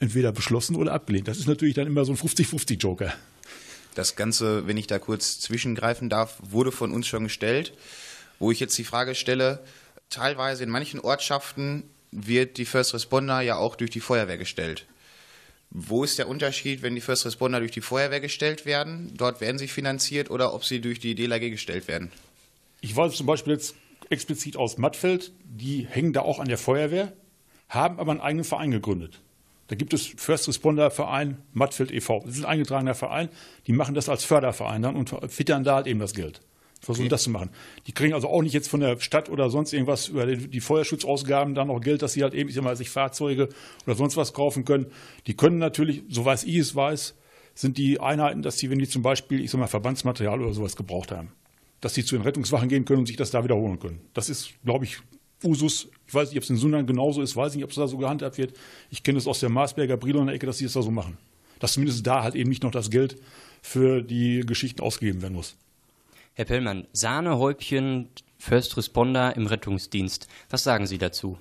entweder 0.01 0.33
beschlossen 0.33 0.77
oder 0.77 0.93
abgelehnt. 0.93 1.29
Das 1.29 1.39
ist 1.39 1.47
natürlich 1.47 1.75
dann 1.75 1.87
immer 1.87 2.05
so 2.05 2.13
ein 2.13 2.19
50-50-Joker. 2.19 3.13
Das 3.95 4.17
Ganze, 4.17 4.67
wenn 4.67 4.77
ich 4.77 4.87
da 4.87 4.99
kurz 4.99 5.41
zwischengreifen 5.41 6.09
darf, 6.09 6.39
wurde 6.43 6.73
von 6.73 6.93
uns 6.93 7.07
schon 7.07 7.25
gestellt. 7.25 7.73
Wo 8.39 8.51
ich 8.51 8.59
jetzt 8.59 8.77
die 8.77 8.85
Frage 8.85 9.15
stelle, 9.15 9.61
teilweise 10.11 10.65
in 10.65 10.71
manchen 10.71 11.01
Ortschaften 11.01 11.85
wird 12.11 12.59
die 12.59 12.65
First 12.65 12.95
Responder 12.95 13.41
ja 13.41 13.57
auch 13.57 13.77
durch 13.77 13.91
die 13.91 14.01
Feuerwehr 14.01 14.39
gestellt. 14.39 14.87
Wo 15.71 16.05
ist 16.05 16.19
der 16.19 16.29
Unterschied, 16.29 16.83
wenn 16.83 16.95
die 16.95 17.01
First 17.01 17.27
Responder 17.27 17.61
durch 17.61 17.73
die 17.73 17.81
Feuerwehr 17.81 18.21
gestellt 18.21 18.67
werden? 18.67 19.13
Dort 19.17 19.41
werden 19.41 19.59
sie 19.59 19.69
finanziert 19.69 20.31
oder 20.31 20.55
ob 20.55 20.65
sie 20.65 20.81
durch 20.81 21.01
die 21.01 21.15
DLAG 21.15 21.51
gestellt 21.51 21.89
werden? 21.89 22.13
Ich 22.85 22.95
weiß 22.95 23.15
zum 23.15 23.25
Beispiel 23.25 23.55
jetzt 23.55 23.77
explizit 24.11 24.59
aus 24.59 24.77
Mattfeld, 24.77 25.33
die 25.43 25.87
hängen 25.89 26.13
da 26.13 26.21
auch 26.21 26.39
an 26.39 26.49
der 26.49 26.59
Feuerwehr, 26.59 27.15
haben 27.71 27.99
aber 27.99 28.11
einen 28.13 28.21
eigenen 28.21 28.45
Verein 28.45 28.73
gegründet. 28.73 29.23
Da 29.69 29.75
gibt 29.75 29.95
es 29.95 30.07
First 30.07 30.49
Responder 30.49 30.91
Verein 30.91 31.39
Mattfeld 31.55 31.91
e.V. 31.91 32.21
Das 32.27 32.37
ist 32.37 32.45
ein 32.45 32.51
eingetragener 32.51 32.95
Verein, 32.95 33.31
die 33.67 33.73
machen 33.73 33.95
das 33.95 34.11
als 34.11 34.25
Förderverein 34.25 34.83
dann 34.83 34.97
und 34.97 35.17
fittern 35.29 35.65
da 35.65 35.77
halt 35.77 35.87
eben 35.87 35.99
das 35.99 36.13
Geld. 36.13 36.43
Versuchen 36.83 37.05
okay. 37.05 37.09
das 37.09 37.23
zu 37.23 37.31
machen. 37.31 37.49
Die 37.87 37.93
kriegen 37.93 38.13
also 38.13 38.29
auch 38.29 38.43
nicht 38.43 38.53
jetzt 38.53 38.69
von 38.69 38.81
der 38.81 39.01
Stadt 39.01 39.31
oder 39.31 39.49
sonst 39.49 39.73
irgendwas 39.73 40.09
über 40.09 40.27
die 40.27 40.61
Feuerschutzausgaben 40.61 41.55
dann 41.55 41.69
noch 41.69 41.81
Geld, 41.81 42.03
dass 42.03 42.13
sie 42.13 42.23
halt 42.23 42.35
eben, 42.35 42.51
ich 42.51 42.55
sag 42.55 42.65
mal, 42.65 42.77
sich 42.77 42.91
Fahrzeuge 42.91 43.49
oder 43.87 43.97
sonst 43.97 44.19
was 44.19 44.35
kaufen 44.35 44.67
können. 44.67 44.89
Die 45.27 45.35
können 45.35 45.57
natürlich, 45.57 46.03
so 46.11 46.27
weiß 46.27 46.45
ich 46.45 46.57
es 46.57 46.77
weiß, 46.77 47.15
sind 47.55 47.79
die 47.79 47.99
Einheiten, 47.99 48.43
dass 48.43 48.59
sie, 48.59 48.69
wenn 48.69 48.79
die 48.79 48.89
zum 48.89 49.01
Beispiel, 49.01 49.43
ich 49.43 49.51
sag 49.51 49.59
mal, 49.59 49.69
Verbandsmaterial 49.69 50.43
oder 50.43 50.53
sowas 50.53 50.77
gebraucht 50.77 51.13
haben, 51.13 51.33
dass 51.85 51.93
sie 51.93 52.03
zu 52.03 52.17
den 52.17 52.23
Rettungswachen 52.23 52.71
gehen 52.71 52.87
können 52.87 53.01
und 53.01 53.07
sich 53.07 53.17
das 53.17 53.31
da 53.31 53.45
wiederholen 53.45 53.79
können. 53.79 54.01
Das 54.15 54.31
ist, 54.31 54.55
glaube 54.65 54.87
ich, 54.87 55.01
Usus. 55.43 55.89
Ich 56.07 56.15
weiß 56.15 56.31
nicht, 56.31 56.39
ob 56.39 56.43
es 56.43 56.49
in 56.49 56.57
Sundern 56.57 56.87
genauso 56.87 57.21
ist, 57.21 57.37
weiß 57.37 57.55
nicht, 57.55 57.63
ob 57.63 57.71
es 57.71 57.77
da 57.77 57.87
so 57.87 57.99
gehandhabt 57.99 58.39
wird. 58.39 58.57
Ich 58.91 59.03
kenne 59.03 59.19
es 59.19 59.27
aus 59.27 59.41
der 59.41 59.51
Marsberger 59.51 59.99
Brilon 59.99 60.31
Ecke, 60.31 60.47
dass 60.47 60.57
sie 60.57 60.65
es 60.65 60.73
da 60.73 60.81
so 60.81 60.91
machen. 60.91 61.19
Dass 61.59 61.75
zumindest 61.75 62.07
da 62.07 62.23
halt 62.23 62.37
eben 62.37 62.49
nicht 62.49 62.63
noch 62.63 62.71
das 62.71 62.89
Geld 62.89 63.21
für 63.61 64.01
die 64.01 64.41
Geschichten 64.47 64.81
ausgegeben 64.81 65.21
werden 65.21 65.35
muss. 65.35 65.57
Herr 66.33 66.47
Pellmann, 66.47 66.87
Sahnehäubchen, 66.95 68.09
First 68.39 68.79
Responder 68.79 69.37
im 69.37 69.47
Rettungsdienst. 69.47 70.27
Was 70.49 70.65
sagen 70.65 70.87
Sie 70.87 70.97
dazu? 70.97 71.37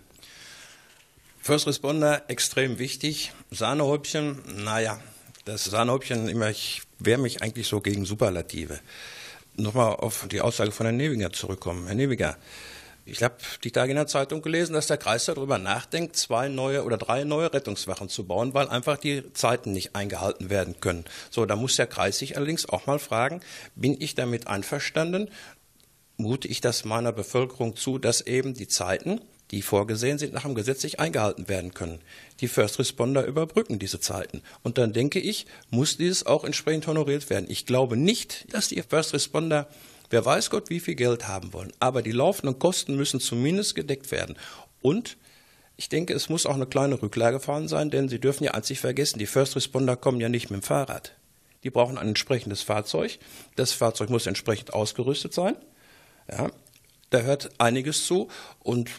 First 1.40 1.68
Responder 1.68 2.24
extrem 2.28 2.80
wichtig. 2.80 3.32
Sahnehäubchen, 3.50 4.40
naja, 4.62 5.00
das 5.46 5.64
Sahnehäubchen, 5.64 6.28
immer, 6.28 6.50
ich 6.50 6.82
wehre 7.00 7.22
mich 7.22 7.42
eigentlich 7.42 7.68
so 7.68 7.80
gegen 7.80 8.04
Superlative 8.04 8.82
nochmal 9.56 9.96
auf 9.96 10.28
die 10.30 10.42
Aussage 10.42 10.72
von 10.72 10.86
Herrn 10.86 10.98
Newiger 10.98 11.32
zurückkommen. 11.32 11.88
Herr 11.88 11.96
Newiger, 11.96 12.38
ich 13.06 13.22
habe 13.22 13.36
die 13.64 13.72
Tage 13.72 13.92
in 13.92 13.98
der 13.98 14.08
Zeitung 14.08 14.42
gelesen, 14.42 14.74
dass 14.74 14.88
der 14.88 14.98
Kreis 14.98 15.26
darüber 15.26 15.58
nachdenkt, 15.58 16.16
zwei 16.16 16.48
neue 16.48 16.86
oder 16.86 16.98
drei 16.98 17.26
neue 17.26 17.54
Rettungswachen 17.54 18.08
zu 18.08 18.26
bauen, 18.26 18.54
weil 18.54 18.70
einfach 18.70 18.98
die 18.98 19.34
Zeiten 19.34 19.74
nicht 19.74 19.96
eingehalten 19.96 20.50
werden 20.50 20.80
können. 20.80 21.04
So, 21.30 21.46
da 21.46 21.58
muss 21.58 21.76
der 21.76 21.88
Kreis 21.88 22.18
sich 22.18 22.38
allerdings 22.38 22.68
auch 22.70 22.86
mal 22.86 23.00
fragen, 23.00 23.42
bin 23.76 24.00
ich 24.00 24.16
damit 24.16 24.48
einverstanden? 24.48 25.30
Mute 26.16 26.48
ich 26.48 26.62
das 26.62 26.86
meiner 26.86 27.12
Bevölkerung 27.12 27.76
zu, 27.76 27.98
dass 27.98 28.22
eben 28.22 28.54
die 28.54 28.68
Zeiten 28.68 29.20
die 29.54 29.62
vorgesehen 29.62 30.18
sind, 30.18 30.34
nach 30.34 30.44
dem 30.44 30.56
Gesetz 30.56 30.84
nicht 30.84 31.00
eingehalten 31.00 31.48
werden 31.48 31.74
können. 31.74 32.00
Die 32.42 32.48
First 32.48 32.80
Responder 32.80 33.26
überbrücken 33.26 33.78
diese 33.78 34.00
Zeiten. 34.00 34.42
Und 34.64 34.78
dann 34.78 34.94
denke 34.94 35.20
ich, 35.20 35.46
muss 35.70 35.98
dieses 35.98 36.26
auch 36.26 36.44
entsprechend 36.44 36.88
honoriert 36.88 37.30
werden. 37.30 37.46
Ich 37.50 37.66
glaube 37.66 37.96
nicht, 37.96 38.52
dass 38.54 38.70
die 38.70 38.82
First 38.82 39.14
Responder, 39.14 39.68
wer 40.10 40.26
weiß 40.26 40.50
Gott, 40.50 40.70
wie 40.70 40.80
viel 40.80 40.96
Geld 40.96 41.28
haben 41.28 41.54
wollen. 41.54 41.72
Aber 41.80 42.02
die 42.02 42.12
laufenden 42.12 42.58
Kosten 42.58 42.96
müssen 42.96 43.20
zumindest 43.20 43.76
gedeckt 43.76 44.12
werden. 44.12 44.38
Und 44.82 45.18
ich 45.78 45.88
denke, 45.88 46.14
es 46.14 46.30
muss 46.30 46.46
auch 46.46 46.56
eine 46.56 46.66
kleine 46.66 47.02
Rücklage 47.02 47.40
vorhanden 47.40 47.70
sein, 47.70 47.90
denn 47.92 48.10
Sie 48.10 48.20
dürfen 48.20 48.44
ja 48.44 48.52
einzig 48.52 48.80
vergessen, 48.80 49.20
die 49.20 49.28
First 49.28 49.56
Responder 49.56 49.96
kommen 49.96 50.20
ja 50.20 50.30
nicht 50.30 50.50
mit 50.50 50.62
dem 50.62 50.64
Fahrrad. 50.64 51.14
Die 51.64 51.70
brauchen 51.70 51.98
ein 51.98 52.10
entsprechendes 52.10 52.64
Fahrzeug. 52.64 53.20
Das 53.56 53.72
Fahrzeug 53.72 54.10
muss 54.10 54.26
entsprechend 54.26 54.74
ausgerüstet 54.74 55.34
sein. 55.34 55.56
Ja, 56.30 56.50
da 57.12 57.22
hört 57.22 57.52
einiges 57.60 58.06
zu. 58.06 58.30
Und 58.60 58.90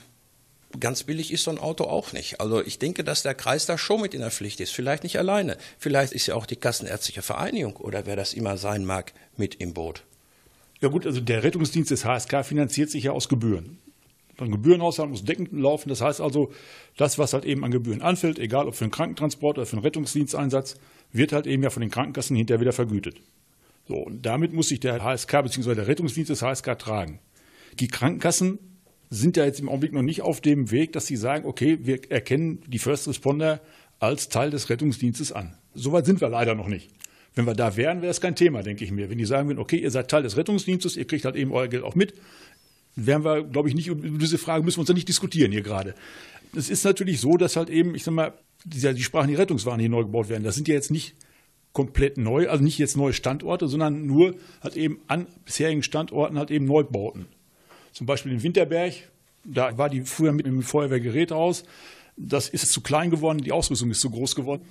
ganz 0.81 1.05
billig 1.05 1.33
ist 1.33 1.45
so 1.45 1.51
ein 1.51 1.59
Auto 1.59 1.85
auch 1.85 2.13
nicht. 2.13 2.41
Also 2.41 2.65
ich 2.65 2.79
denke, 2.79 3.05
dass 3.05 3.23
der 3.23 3.35
Kreis 3.35 3.67
da 3.67 3.79
schon 3.79 4.01
mit 4.01 4.15
in 4.15 4.21
der 4.21 4.31
Pflicht 4.31 4.61
ist. 4.61 4.73
Vielleicht 4.73 5.03
nicht 5.03 5.19
alleine. 5.19 5.57
Vielleicht 5.79 6.13
ist 6.13 6.27
ja 6.27 6.35
auch 6.35 6.47
die 6.47 6.57
Kassenärztliche 6.57 7.23
Vereinigung 7.23 7.77
oder 7.77 8.07
wer 8.07 8.17
das 8.17 8.35
immer 8.35 8.57
sein 8.57 8.85
mag, 8.85 9.13
mit 9.37 9.57
im 9.57 9.75
Boot. 9.75 10.05
Ja 10.81 10.89
gut, 10.89 11.07
also 11.07 11.21
der 11.21 11.43
Rettungsdienst 11.43 11.91
des 11.91 12.05
HSK 12.05 12.45
finanziert 12.45 12.91
sich 12.91 13.05
ja 13.05 13.13
aus 13.13 13.29
Gebühren. 13.29 13.79
Ein 14.39 14.51
Gebührenhaushalt 14.51 15.11
muss 15.11 15.25
deckend 15.25 15.53
laufen. 15.53 15.89
Das 15.89 16.01
heißt 16.01 16.21
also, 16.21 16.53
das, 16.97 17.19
was 17.19 17.33
halt 17.33 17.45
eben 17.45 17.65
an 17.65 17.71
Gebühren 17.71 18.03
anfällt, 18.03 18.39
egal 18.39 18.67
ob 18.67 18.75
für 18.75 18.85
einen 18.85 18.91
Krankentransport 18.91 19.59
oder 19.59 19.67
für 19.67 19.77
einen 19.77 19.85
Rettungsdiensteinsatz, 19.85 20.77
wird 21.13 21.33
halt 21.33 21.47
eben 21.47 21.63
ja 21.63 21.71
von 21.71 21.81
den 21.81 21.91
Krankenkassen 21.91 22.37
hinterher 22.37 22.61
wieder 22.61 22.73
vergütet. 22.73 23.21
So, 23.87 23.97
und 23.97 24.27
damit 24.27 24.53
muss 24.53 24.69
sich 24.69 24.81
der 24.81 25.03
HSK 25.03 25.43
bzw. 25.45 25.75
der 25.75 25.87
Rettungsdienst 25.87 26.31
des 26.31 26.43
HSK 26.43 26.79
tragen. 26.79 27.21
Die 27.79 27.89
Krankenkassen 27.89 28.59
sind 29.15 29.37
ja 29.37 29.45
jetzt 29.45 29.61
im 29.61 29.69
Augenblick 29.69 29.93
noch 29.93 30.03
nicht 30.03 30.23
auf 30.23 30.41
dem 30.41 30.71
Weg, 30.71 30.93
dass 30.93 31.07
sie 31.07 31.17
sagen, 31.17 31.47
okay, 31.47 31.79
wir 31.83 32.11
erkennen 32.11 32.63
die 32.67 32.79
First 32.79 33.09
Responder 33.09 33.61
als 34.01 34.29
Teil 34.29 34.51
des 34.51 34.71
Rettungsdienstes 34.71 35.33
an. 35.33 35.57
Soweit 35.75 36.07
sind 36.07 36.21
wir 36.21 36.29
leider 36.29 36.55
noch 36.55 36.69
nicht. 36.69 36.91
Wenn 37.35 37.47
wir 37.47 37.55
da 37.55 37.77
wären, 37.77 38.03
wäre 38.03 38.11
es 38.11 38.21
kein 38.21 38.37
Thema, 38.37 38.63
denke 38.63 38.85
ich 38.85 38.93
mir. 38.93 39.11
Wenn 39.11 39.19
die 39.19 39.25
sagen 39.25 39.49
würden, 39.49 39.59
okay, 39.59 39.77
ihr 39.77 39.91
seid 39.91 40.09
Teil 40.09 40.23
des 40.23 40.37
Rettungsdienstes, 40.37 40.97
ihr 40.97 41.07
kriegt 41.07 41.25
halt 41.25 41.37
eben 41.37 41.53
euer 41.53 41.69
Geld 41.69 41.83
auch 41.83 41.95
mit, 41.95 42.15
wären 42.97 43.25
wir, 43.25 43.43
glaube 43.43 43.69
ich, 43.69 43.75
nicht, 43.75 43.89
über 43.89 44.19
diese 44.19 44.39
Frage 44.39 44.65
müssen 44.65 44.79
wir 44.79 44.83
uns 44.83 44.89
ja 44.89 44.95
nicht 44.95 45.09
diskutieren 45.09 45.51
hier 45.51 45.63
gerade. 45.63 45.95
Es 46.57 46.71
ist 46.71 46.85
natürlich 46.85 47.21
so, 47.21 47.37
dass 47.37 47.57
halt 47.57 47.71
eben, 47.71 47.95
ich 47.95 48.05
sag 48.05 48.15
mal, 48.15 48.35
die, 48.65 49.03
Sprachen, 49.03 49.29
die 49.29 49.35
Rettungswagen 49.35 49.81
hier 49.81 49.91
neu 49.91 50.05
gebaut 50.05 50.29
werden, 50.29 50.45
das 50.45 50.55
sind 50.55 50.69
ja 50.69 50.75
jetzt 50.75 50.91
nicht 50.91 51.15
komplett 51.73 52.19
neu, 52.19 52.49
also 52.49 52.63
nicht 52.63 52.79
jetzt 52.79 52.97
neue 52.97 53.13
Standorte, 53.13 53.67
sondern 53.67 54.07
nur 54.07 54.37
halt 54.63 54.77
eben 54.77 55.01
an 55.09 55.27
bisherigen 55.45 55.83
Standorten 55.83 56.39
halt 56.39 56.51
eben 56.53 56.67
Neubauten. 56.67 57.27
Zum 57.95 58.07
Beispiel 58.07 58.33
in 58.33 58.43
Winterberg, 58.43 58.93
da 59.45 59.79
war 59.79 59.89
die 59.89 60.03
früher 60.03 60.33
mit 60.33 60.47
dem 60.47 60.63
Feuerwehrgerät 60.63 61.31
aus. 61.31 61.65
Das 62.17 62.49
ist 62.49 62.73
zu 62.73 62.81
klein 62.81 63.11
geworden, 63.11 63.39
die 63.39 63.53
Ausrüstung 63.53 63.91
ist 63.91 64.01
zu 64.01 64.11
groß 64.11 64.35
geworden. 64.35 64.63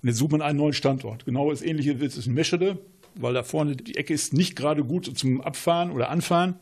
Und 0.00 0.08
jetzt 0.08 0.18
sucht 0.18 0.30
man 0.30 0.42
einen 0.42 0.58
neuen 0.58 0.72
Standort. 0.72 1.24
Genau 1.24 1.50
das 1.50 1.60
Ähnliche 1.60 1.92
ist 1.92 2.24
in 2.24 2.34
Meschede, 2.34 2.78
weil 3.16 3.34
da 3.34 3.42
vorne 3.42 3.74
die 3.74 3.96
Ecke 3.96 4.14
ist 4.14 4.32
nicht 4.32 4.54
gerade 4.54 4.84
gut 4.84 5.18
zum 5.18 5.40
Abfahren 5.40 5.90
oder 5.90 6.08
Anfahren. 6.08 6.54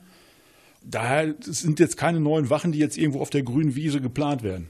Daher 0.83 1.35
sind 1.41 1.81
jetzt 1.81 1.99
keine 1.99 2.19
neuen 2.19 2.49
Wachen, 2.49 2.73
die 2.73 2.79
jetzt 2.79 2.97
irgendwo 2.97 3.21
auf 3.21 3.31
der 3.31 3.43
grünen 3.43 3.75
Wiese 3.75 4.01
geplant 4.01 4.43
werden. 4.43 4.69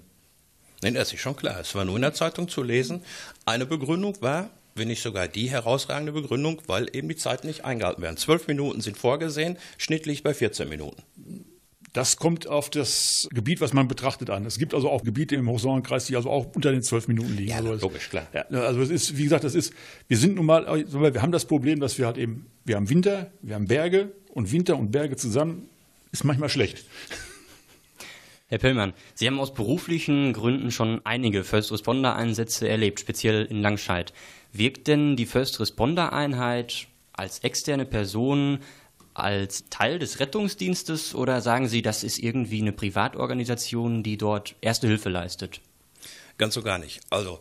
Nein, 0.83 0.95
das 0.95 1.13
ist 1.13 1.21
schon 1.21 1.37
klar. 1.37 1.61
Es 1.61 1.75
war 1.77 1.85
nur 1.85 1.97
in 1.97 2.03
der 2.03 2.15
Zeitung 2.15 2.49
zu 2.49 2.63
lesen. 2.63 3.03
Eine 3.45 3.67
Begründung 3.67 4.21
war, 4.21 4.51
wenn 4.77 4.89
nicht 4.89 5.03
sogar 5.03 5.29
die 5.29 5.49
herausragende 5.49 6.13
Begründung, 6.13 6.63
weil 6.67 6.89
eben 6.93 7.09
die 7.09 7.17
Zeiten 7.17 7.47
nicht 7.47 7.65
eingehalten 7.65 8.03
werden. 8.03 8.17
Zwölf 8.17 8.47
Minuten 8.47 8.81
sind 8.81 8.97
vorgesehen, 8.97 9.59
schnittlich 9.79 10.23
bei 10.23 10.35
14 10.35 10.69
Minuten. 10.69 11.03
Das 11.93 12.19
kommt 12.19 12.47
auf 12.47 12.69
das 12.69 13.27
Gebiet, 13.33 13.63
was 13.63 13.73
man 13.73 13.89
betrachtet, 13.89 14.29
an. 14.29 14.45
Es 14.45 14.59
gibt 14.59 14.75
also 14.75 14.91
auch 14.91 15.03
Gebiete 15.03 15.35
im 15.35 15.49
Hochsauernkreis, 15.49 16.05
die 16.05 16.17
also 16.17 16.29
auch 16.29 16.55
unter 16.55 16.71
den 16.71 16.83
zwölf 16.83 17.09
Minuten 17.09 17.35
liegen. 17.35 17.49
Ja, 17.49 17.57
also 17.57 17.87
logisch, 17.87 18.11
klar. 18.11 18.27
Ja, 18.35 18.43
also 18.51 18.83
es 18.83 18.91
ist, 18.91 19.17
wie 19.17 19.25
gesagt, 19.25 19.45
das 19.45 19.55
ist, 19.55 19.73
wir 20.07 20.19
sind 20.19 20.35
nun 20.35 20.45
mal, 20.45 20.67
wir 20.67 21.23
haben 21.23 21.33
das 21.33 21.47
Problem, 21.47 21.81
dass 21.81 21.97
wir 21.97 22.05
halt 22.05 22.19
eben, 22.19 22.51
wir 22.67 22.77
haben 22.77 22.91
Winter, 22.91 23.31
wir 23.41 23.55
haben 23.55 23.67
Berge 23.67 24.13
und 24.35 24.53
Winter 24.53 24.77
und 24.77 24.91
Berge 24.91 25.17
zusammen 25.17 25.71
ist 26.13 26.25
manchmal 26.25 26.51
schlecht. 26.51 26.85
Herr 28.49 28.59
Pillmann, 28.59 28.93
Sie 29.15 29.27
haben 29.27 29.41
aus 29.41 29.55
beruflichen 29.55 30.33
Gründen 30.33 30.71
schon 30.71 31.01
einige 31.05 31.43
First 31.43 31.73
Responder 31.73 32.15
Einsätze 32.15 32.69
erlebt, 32.69 33.01
speziell 33.01 33.45
in 33.47 33.61
Langscheid. 33.61 34.13
Wirkt 34.59 34.87
denn 34.87 35.17
die 35.17 35.27
First 35.27 35.61
Responder 35.61 36.13
Einheit 36.13 36.87
als 37.13 37.41
externe 37.41 37.85
Person 37.85 38.61
als 39.15 39.65
Teil 39.71 39.99
des 39.99 40.21
Rettungsdienstes 40.21 41.15
oder 41.15 41.41
sagen 41.41 41.69
Sie, 41.69 41.81
das 41.81 42.05
ist 42.05 42.19
irgendwie 42.19 42.61
eine 42.61 42.73
Privatorganisation, 42.73 44.03
die 44.03 44.19
dort 44.19 44.55
Erste 44.61 44.87
Hilfe 44.87 45.09
leistet? 45.09 45.61
Ganz 46.39 46.55
so 46.55 46.63
gar 46.63 46.79
nicht. 46.79 47.01
Also 47.09 47.41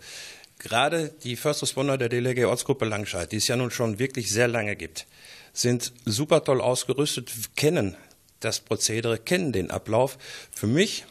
gerade 0.58 1.14
die 1.24 1.36
First 1.36 1.62
Responder 1.62 1.98
der 1.98 2.10
DLG 2.10 2.46
Ortsgruppe 2.46 2.86
Langscheid, 2.86 3.32
die 3.32 3.38
es 3.38 3.48
ja 3.48 3.58
nun 3.58 3.72
schon 3.72 4.00
wirklich 4.00 4.32
sehr 4.32 4.48
lange 4.48 4.76
gibt, 4.76 5.06
sind 5.52 5.92
super 6.06 6.44
toll 6.44 6.62
ausgerüstet, 6.62 7.32
kennen 7.56 7.96
das 8.40 8.60
Prozedere, 8.60 9.18
kennen 9.18 9.52
den 9.52 9.72
Ablauf. 9.72 10.18
Für 10.52 10.68
mich 10.68 11.06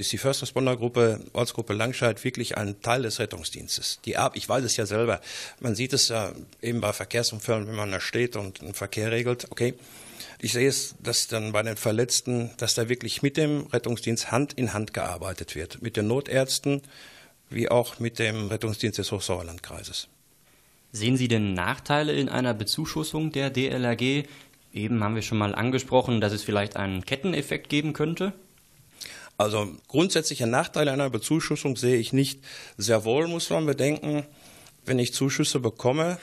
ist 0.00 0.12
die 0.12 0.18
First 0.18 0.42
Responder 0.42 0.76
Gruppe, 0.76 1.20
Ortsgruppe 1.32 1.74
Langscheid 1.74 2.22
wirklich 2.24 2.56
ein 2.56 2.80
Teil 2.80 3.02
des 3.02 3.18
Rettungsdienstes. 3.18 4.00
Die 4.04 4.16
Ab 4.16 4.32
ich 4.34 4.48
weiß 4.48 4.64
es 4.64 4.76
ja 4.76 4.86
selber. 4.86 5.20
Man 5.60 5.74
sieht 5.74 5.92
es 5.92 6.08
ja 6.08 6.32
eben 6.62 6.80
bei 6.80 6.92
Verkehrsunfällen, 6.92 7.68
wenn 7.68 7.74
man 7.74 7.92
da 7.92 8.00
steht 8.00 8.36
und 8.36 8.62
den 8.62 8.74
Verkehr 8.74 9.12
regelt. 9.12 9.48
Okay. 9.50 9.74
Ich 10.42 10.54
sehe 10.54 10.68
es, 10.68 10.94
dass 11.02 11.28
dann 11.28 11.52
bei 11.52 11.62
den 11.62 11.76
Verletzten, 11.76 12.50
dass 12.56 12.74
da 12.74 12.88
wirklich 12.88 13.20
mit 13.20 13.36
dem 13.36 13.66
Rettungsdienst 13.66 14.32
Hand 14.32 14.54
in 14.54 14.72
Hand 14.72 14.94
gearbeitet 14.94 15.54
wird. 15.54 15.82
Mit 15.82 15.98
den 15.98 16.06
Notärzten, 16.06 16.80
wie 17.50 17.70
auch 17.70 17.98
mit 17.98 18.18
dem 18.18 18.48
Rettungsdienst 18.48 18.98
des 18.98 19.12
Hochsauerlandkreises. 19.12 20.08
Sehen 20.92 21.18
Sie 21.18 21.28
denn 21.28 21.52
Nachteile 21.52 22.12
in 22.12 22.30
einer 22.30 22.54
Bezuschussung 22.54 23.32
der 23.32 23.50
DLRG? 23.50 24.24
Eben 24.72 25.04
haben 25.04 25.14
wir 25.14 25.22
schon 25.22 25.38
mal 25.38 25.54
angesprochen, 25.54 26.20
dass 26.20 26.32
es 26.32 26.42
vielleicht 26.42 26.76
einen 26.76 27.04
Ketteneffekt 27.04 27.68
geben 27.68 27.92
könnte. 27.92 28.32
Also 29.40 29.74
grundsätzliche 29.88 30.46
Nachteile 30.46 30.92
einer 30.92 31.08
Bezuschussung 31.08 31.74
sehe 31.74 31.96
ich 31.96 32.12
nicht. 32.12 32.40
Sehr 32.76 33.06
wohl 33.06 33.26
muss 33.26 33.48
man 33.48 33.64
bedenken, 33.64 34.26
wenn 34.84 34.98
ich 34.98 35.14
Zuschüsse 35.14 35.60
bekomme, 35.60 36.18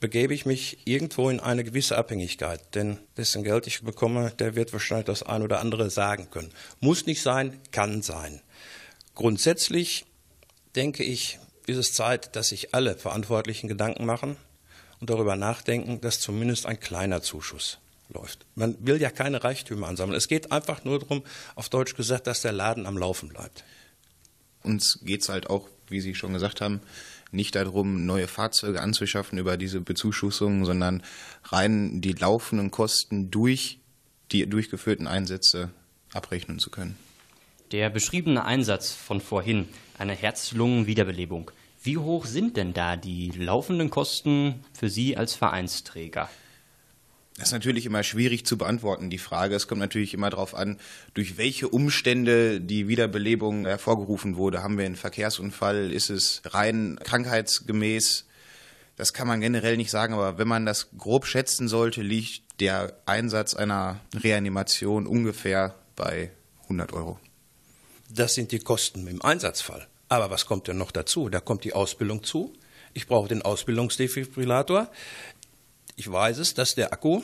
begebe 0.00 0.34
ich 0.34 0.46
mich 0.46 0.78
irgendwo 0.84 1.30
in 1.30 1.38
eine 1.38 1.62
gewisse 1.62 1.96
Abhängigkeit. 1.96 2.74
Denn 2.74 2.98
dessen 3.16 3.44
Geld 3.44 3.68
ich 3.68 3.82
bekomme, 3.82 4.32
der 4.40 4.56
wird 4.56 4.72
wahrscheinlich 4.72 5.06
das 5.06 5.22
ein 5.22 5.42
oder 5.42 5.60
andere 5.60 5.90
sagen 5.90 6.28
können. 6.32 6.50
Muss 6.80 7.06
nicht 7.06 7.22
sein, 7.22 7.60
kann 7.70 8.02
sein. 8.02 8.40
Grundsätzlich 9.14 10.06
denke 10.74 11.04
ich, 11.04 11.38
ist 11.68 11.76
es 11.76 11.92
Zeit, 11.92 12.34
dass 12.34 12.48
sich 12.48 12.74
alle 12.74 12.96
Verantwortlichen 12.96 13.68
Gedanken 13.68 14.06
machen 14.06 14.36
und 14.98 15.08
darüber 15.08 15.36
nachdenken, 15.36 16.00
dass 16.00 16.18
zumindest 16.18 16.66
ein 16.66 16.80
kleiner 16.80 17.22
Zuschuss 17.22 17.78
läuft. 18.12 18.46
Man 18.54 18.76
will 18.80 19.00
ja 19.00 19.10
keine 19.10 19.42
Reichtümer 19.42 19.88
ansammeln. 19.88 20.16
Es 20.16 20.28
geht 20.28 20.52
einfach 20.52 20.84
nur 20.84 20.98
darum, 20.98 21.22
auf 21.54 21.68
Deutsch 21.68 21.94
gesagt, 21.94 22.26
dass 22.26 22.42
der 22.42 22.52
Laden 22.52 22.86
am 22.86 22.98
Laufen 22.98 23.28
bleibt. 23.28 23.64
Uns 24.62 25.00
geht 25.02 25.22
es 25.22 25.28
halt 25.28 25.48
auch, 25.48 25.68
wie 25.88 26.00
Sie 26.00 26.14
schon 26.14 26.32
gesagt 26.32 26.60
haben, 26.60 26.80
nicht 27.32 27.54
darum, 27.54 28.06
neue 28.06 28.26
Fahrzeuge 28.26 28.80
anzuschaffen 28.80 29.38
über 29.38 29.56
diese 29.56 29.80
Bezuschussung, 29.80 30.64
sondern 30.64 31.02
rein 31.44 32.00
die 32.00 32.12
laufenden 32.12 32.70
Kosten 32.70 33.30
durch 33.30 33.78
die 34.32 34.48
durchgeführten 34.48 35.06
Einsätze 35.06 35.70
abrechnen 36.12 36.58
zu 36.58 36.70
können. 36.70 36.96
Der 37.72 37.88
beschriebene 37.88 38.44
Einsatz 38.44 38.92
von 38.92 39.20
vorhin, 39.20 39.68
eine 39.96 40.14
Herz-Lungen-Wiederbelebung, 40.14 41.52
wie 41.82 41.98
hoch 41.98 42.26
sind 42.26 42.56
denn 42.56 42.74
da 42.74 42.96
die 42.96 43.30
laufenden 43.30 43.90
Kosten 43.90 44.64
für 44.72 44.90
Sie 44.90 45.16
als 45.16 45.34
Vereinsträger? 45.34 46.28
Das 47.40 47.48
ist 47.48 47.52
natürlich 47.52 47.86
immer 47.86 48.02
schwierig 48.02 48.44
zu 48.44 48.58
beantworten, 48.58 49.08
die 49.08 49.16
Frage. 49.16 49.54
Es 49.54 49.66
kommt 49.66 49.80
natürlich 49.80 50.12
immer 50.12 50.28
darauf 50.28 50.54
an, 50.54 50.78
durch 51.14 51.38
welche 51.38 51.70
Umstände 51.70 52.60
die 52.60 52.86
Wiederbelebung 52.86 53.64
hervorgerufen 53.64 54.36
wurde. 54.36 54.62
Haben 54.62 54.76
wir 54.76 54.84
einen 54.84 54.94
Verkehrsunfall? 54.94 55.90
Ist 55.90 56.10
es 56.10 56.42
rein 56.44 57.00
krankheitsgemäß? 57.02 58.26
Das 58.96 59.14
kann 59.14 59.26
man 59.26 59.40
generell 59.40 59.78
nicht 59.78 59.90
sagen, 59.90 60.12
aber 60.12 60.36
wenn 60.36 60.48
man 60.48 60.66
das 60.66 60.90
grob 60.98 61.24
schätzen 61.24 61.66
sollte, 61.66 62.02
liegt 62.02 62.60
der 62.60 63.00
Einsatz 63.06 63.54
einer 63.54 64.00
Reanimation 64.14 65.06
ungefähr 65.06 65.76
bei 65.96 66.32
100 66.64 66.92
Euro. 66.92 67.18
Das 68.10 68.34
sind 68.34 68.52
die 68.52 68.58
Kosten 68.58 69.06
im 69.06 69.22
Einsatzfall. 69.22 69.86
Aber 70.10 70.28
was 70.28 70.44
kommt 70.44 70.68
denn 70.68 70.76
noch 70.76 70.92
dazu? 70.92 71.30
Da 71.30 71.40
kommt 71.40 71.64
die 71.64 71.72
Ausbildung 71.72 72.22
zu. 72.22 72.52
Ich 72.92 73.06
brauche 73.06 73.28
den 73.28 73.40
Ausbildungsdefibrillator. 73.40 74.90
Ich 76.00 76.10
weiß 76.10 76.38
es, 76.38 76.54
dass 76.54 76.74
der 76.74 76.94
Akku, 76.94 77.20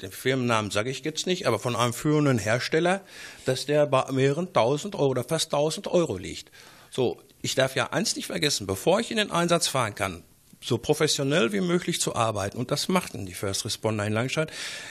den 0.00 0.10
Firmennamen 0.10 0.70
sage 0.70 0.88
ich 0.88 1.00
jetzt 1.00 1.26
nicht, 1.26 1.46
aber 1.46 1.58
von 1.58 1.76
einem 1.76 1.92
führenden 1.92 2.38
Hersteller, 2.38 3.02
dass 3.44 3.66
der 3.66 3.84
bei 3.84 4.10
mehreren 4.12 4.50
tausend 4.50 4.94
Euro 4.94 5.08
oder 5.08 5.24
fast 5.24 5.50
tausend 5.50 5.88
Euro 5.88 6.16
liegt. 6.16 6.50
So, 6.90 7.20
ich 7.42 7.54
darf 7.54 7.76
ja 7.76 7.92
eins 7.92 8.16
nicht 8.16 8.24
vergessen, 8.24 8.66
bevor 8.66 8.98
ich 9.00 9.10
in 9.10 9.18
den 9.18 9.30
Einsatz 9.30 9.68
fahren 9.68 9.94
kann, 9.94 10.24
so 10.60 10.78
professionell 10.78 11.52
wie 11.52 11.60
möglich 11.60 12.00
zu 12.00 12.14
arbeiten, 12.14 12.58
und 12.58 12.70
das 12.70 12.88
machten 12.88 13.26
die 13.26 13.34
First 13.34 13.64
Responder 13.64 14.06
in 14.06 14.12
Langscheid, 14.12 14.50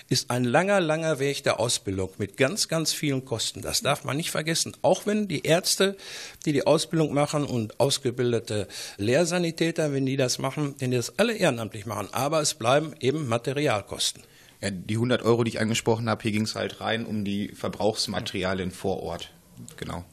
ist 0.10 0.32
ein 0.32 0.44
langer, 0.44 0.80
langer 0.80 1.20
Weg 1.20 1.44
der 1.44 1.60
Ausbildung 1.60 2.12
mit 2.18 2.38
ganz, 2.38 2.68
ganz 2.68 2.94
vielen 2.94 3.26
Kosten. 3.26 3.62
Das 3.62 3.82
darf 3.82 4.04
man 4.04 4.18
nicht 4.18 4.32
vergessen. 4.32 4.76
Auch 4.82 5.06
wenn 5.06 5.28
die 5.28 5.46
Ärzte, 5.46 5.98
die 6.46 6.54
die 6.54 6.66
Ausbildung 6.66 7.14
machen 7.14 7.44
und 7.44 7.80
ausgebildete 7.80 8.68
Lehrsanitäter, 8.98 9.94
wenn 9.94 10.06
die 10.06 10.18
das 10.18 10.40
machen, 10.40 10.76
denn 10.80 10.92
die 10.92 10.98
das 10.98 11.20
alle 11.20 11.34
ehrenamtlich 11.34 11.86
machen, 11.86 12.10
aber 12.12 12.42
es 12.42 12.54
bleiben 12.54 12.94
eben 13.00 13.28
Materialkosten. 13.28 14.24
Ja, 14.62 14.72
die 14.72 14.96
100 14.96 15.22
Euro, 15.22 15.44
die 15.44 15.50
ich 15.50 15.60
angesprochen 15.60 16.10
habe, 16.10 16.24
hier 16.24 16.32
ging 16.32 16.44
es 16.44 16.56
halt 16.56 16.82
rein 16.82 17.06
um 17.06 17.24
die 17.24 17.50
Verbrauchsmaterialien 17.50 18.72
vor 18.72 19.04
Ort. 19.04 19.32
Genau. 19.78 20.04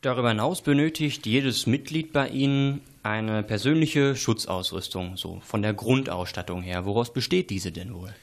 Darüber 0.00 0.28
hinaus 0.28 0.62
benötigt 0.62 1.26
jedes 1.26 1.66
Mitglied 1.66 2.12
bei 2.12 2.28
Ihnen 2.28 2.82
eine 3.02 3.42
persönliche 3.42 4.14
Schutzausrüstung, 4.14 5.16
so 5.16 5.40
von 5.40 5.60
der 5.60 5.74
Grundausstattung 5.74 6.62
her. 6.62 6.84
Woraus 6.84 7.12
besteht 7.12 7.50
diese 7.50 7.72
denn 7.72 7.92
wohl? 7.92 8.14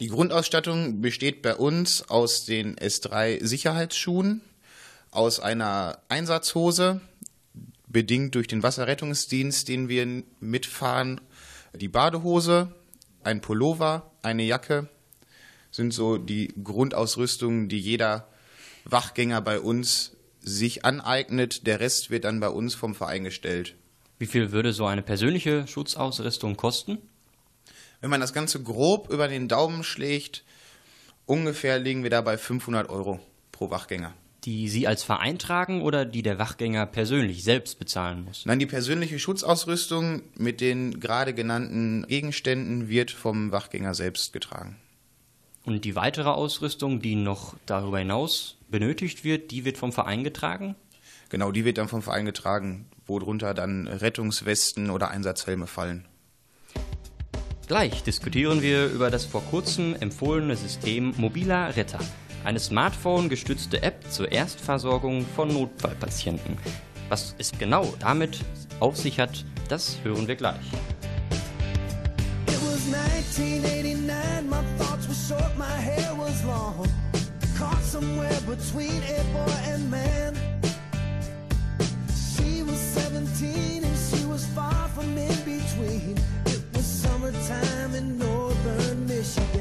Die 0.00 0.08
Grundausstattung 0.08 1.00
besteht 1.00 1.42
bei 1.42 1.54
uns 1.54 2.10
aus 2.10 2.44
den 2.44 2.74
S3 2.76 3.44
Sicherheitsschuhen, 3.44 4.40
aus 5.12 5.38
einer 5.38 5.98
Einsatzhose, 6.08 7.00
bedingt 7.86 8.34
durch 8.34 8.48
den 8.48 8.64
Wasserrettungsdienst, 8.64 9.68
den 9.68 9.88
wir 9.88 10.24
mitfahren, 10.40 11.20
die 11.72 11.88
Badehose, 11.88 12.72
ein 13.22 13.40
Pullover, 13.40 14.10
eine 14.22 14.42
Jacke 14.42 14.88
sind 15.70 15.92
so 15.92 16.16
die 16.16 16.52
Grundausrüstungen, 16.62 17.68
die 17.68 17.78
jeder 17.78 18.26
Wachgänger 18.84 19.40
bei 19.40 19.60
uns 19.60 20.15
sich 20.46 20.84
aneignet. 20.84 21.66
Der 21.66 21.80
Rest 21.80 22.08
wird 22.08 22.24
dann 22.24 22.40
bei 22.40 22.48
uns 22.48 22.74
vom 22.74 22.94
Verein 22.94 23.24
gestellt. 23.24 23.74
Wie 24.18 24.26
viel 24.26 24.52
würde 24.52 24.72
so 24.72 24.86
eine 24.86 25.02
persönliche 25.02 25.66
Schutzausrüstung 25.66 26.56
kosten? 26.56 26.98
Wenn 28.00 28.08
man 28.08 28.20
das 28.20 28.32
Ganze 28.32 28.62
grob 28.62 29.10
über 29.10 29.28
den 29.28 29.48
Daumen 29.48 29.82
schlägt, 29.82 30.44
ungefähr 31.26 31.78
liegen 31.78 32.02
wir 32.02 32.10
da 32.10 32.22
bei 32.22 32.38
500 32.38 32.88
Euro 32.88 33.20
pro 33.52 33.70
Wachgänger. 33.70 34.14
Die 34.44 34.68
Sie 34.68 34.86
als 34.86 35.02
Verein 35.02 35.38
tragen 35.38 35.82
oder 35.82 36.04
die 36.04 36.22
der 36.22 36.38
Wachgänger 36.38 36.86
persönlich 36.86 37.42
selbst 37.42 37.80
bezahlen 37.80 38.24
muss? 38.24 38.46
Nein, 38.46 38.60
die 38.60 38.66
persönliche 38.66 39.18
Schutzausrüstung 39.18 40.22
mit 40.36 40.60
den 40.60 41.00
gerade 41.00 41.34
genannten 41.34 42.06
Gegenständen 42.06 42.88
wird 42.88 43.10
vom 43.10 43.50
Wachgänger 43.50 43.94
selbst 43.94 44.32
getragen. 44.32 44.76
Und 45.64 45.84
die 45.84 45.96
weitere 45.96 46.28
Ausrüstung, 46.28 47.00
die 47.00 47.16
noch 47.16 47.56
darüber 47.66 47.98
hinaus 47.98 48.55
benötigt 48.68 49.24
wird, 49.24 49.50
die 49.50 49.64
wird 49.64 49.78
vom 49.78 49.92
Verein 49.92 50.24
getragen? 50.24 50.76
Genau, 51.28 51.50
die 51.50 51.64
wird 51.64 51.78
dann 51.78 51.88
vom 51.88 52.02
Verein 52.02 52.24
getragen, 52.24 52.86
worunter 53.06 53.54
dann 53.54 53.88
Rettungswesten 53.88 54.90
oder 54.90 55.10
Einsatzhelme 55.10 55.66
fallen. 55.66 56.06
Gleich 57.66 58.04
diskutieren 58.04 58.62
wir 58.62 58.86
über 58.86 59.10
das 59.10 59.24
vor 59.24 59.42
kurzem 59.42 59.96
empfohlene 59.98 60.54
System 60.56 61.14
Mobila 61.16 61.66
Retter, 61.68 61.98
eine 62.44 62.60
Smartphone-gestützte 62.60 63.82
App 63.82 64.08
zur 64.08 64.30
Erstversorgung 64.30 65.26
von 65.34 65.48
Notfallpatienten. 65.48 66.58
Was 67.08 67.34
es 67.38 67.50
genau 67.58 67.92
damit 67.98 68.44
auf 68.78 68.96
sich 68.96 69.18
hat, 69.18 69.44
das 69.68 69.98
hören 70.04 70.28
wir 70.28 70.36
gleich. 70.36 70.72
It 72.46 72.60
was 72.62 72.86
1989, 72.92 74.48
my 74.48 74.62
thoughts 74.78 75.08
were 75.08 75.14
short, 75.14 75.58
my 75.58 75.64
hair 75.64 76.14
was 76.16 76.44
long. 76.44 77.05
Caught 77.58 77.82
somewhere 77.82 78.40
between 78.42 79.02
a 79.02 79.24
boy 79.32 79.56
and 79.64 79.90
man. 79.90 80.36
She 82.14 82.62
was 82.62 82.78
17 82.78 83.82
and 83.82 83.98
she 83.98 84.26
was 84.26 84.46
far 84.48 84.88
from 84.88 85.16
in 85.16 85.36
between. 85.38 86.18
It 86.44 86.62
was 86.74 86.84
summertime 86.84 87.94
in 87.94 88.18
northern 88.18 89.06
Michigan. 89.06 89.55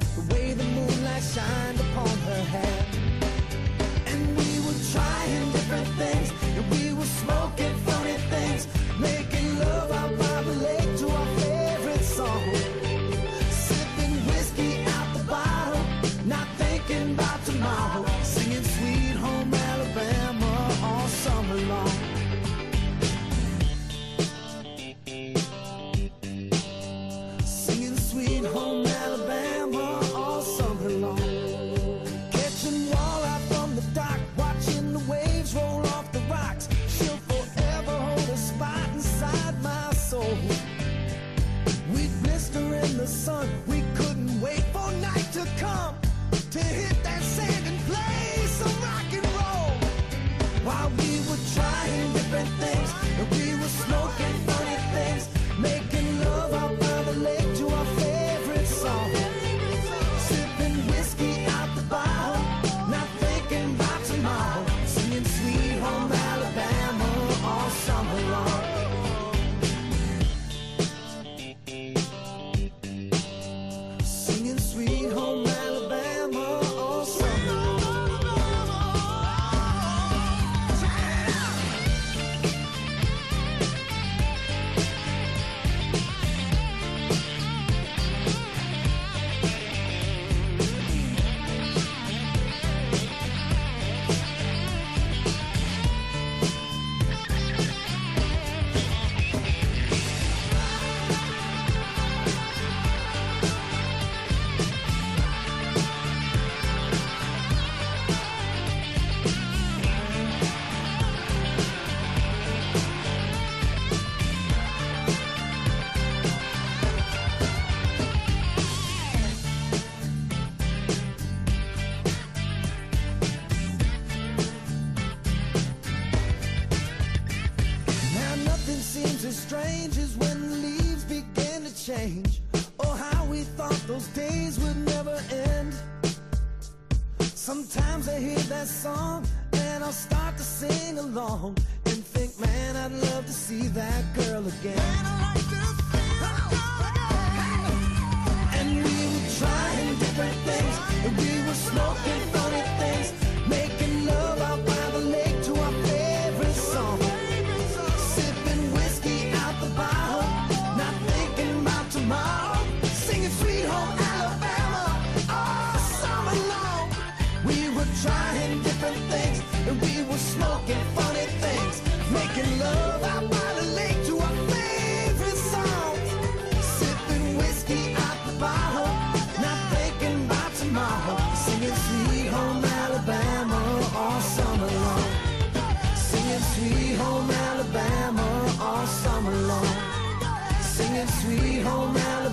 the 0.00 0.34
way 0.34 0.54
the 0.54 0.64
moonlight 0.64 1.22
shines. 1.22 1.75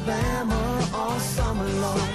Alabama 0.05 0.89
all 0.93 1.19
summer 1.19 1.63
long. 1.79 2.12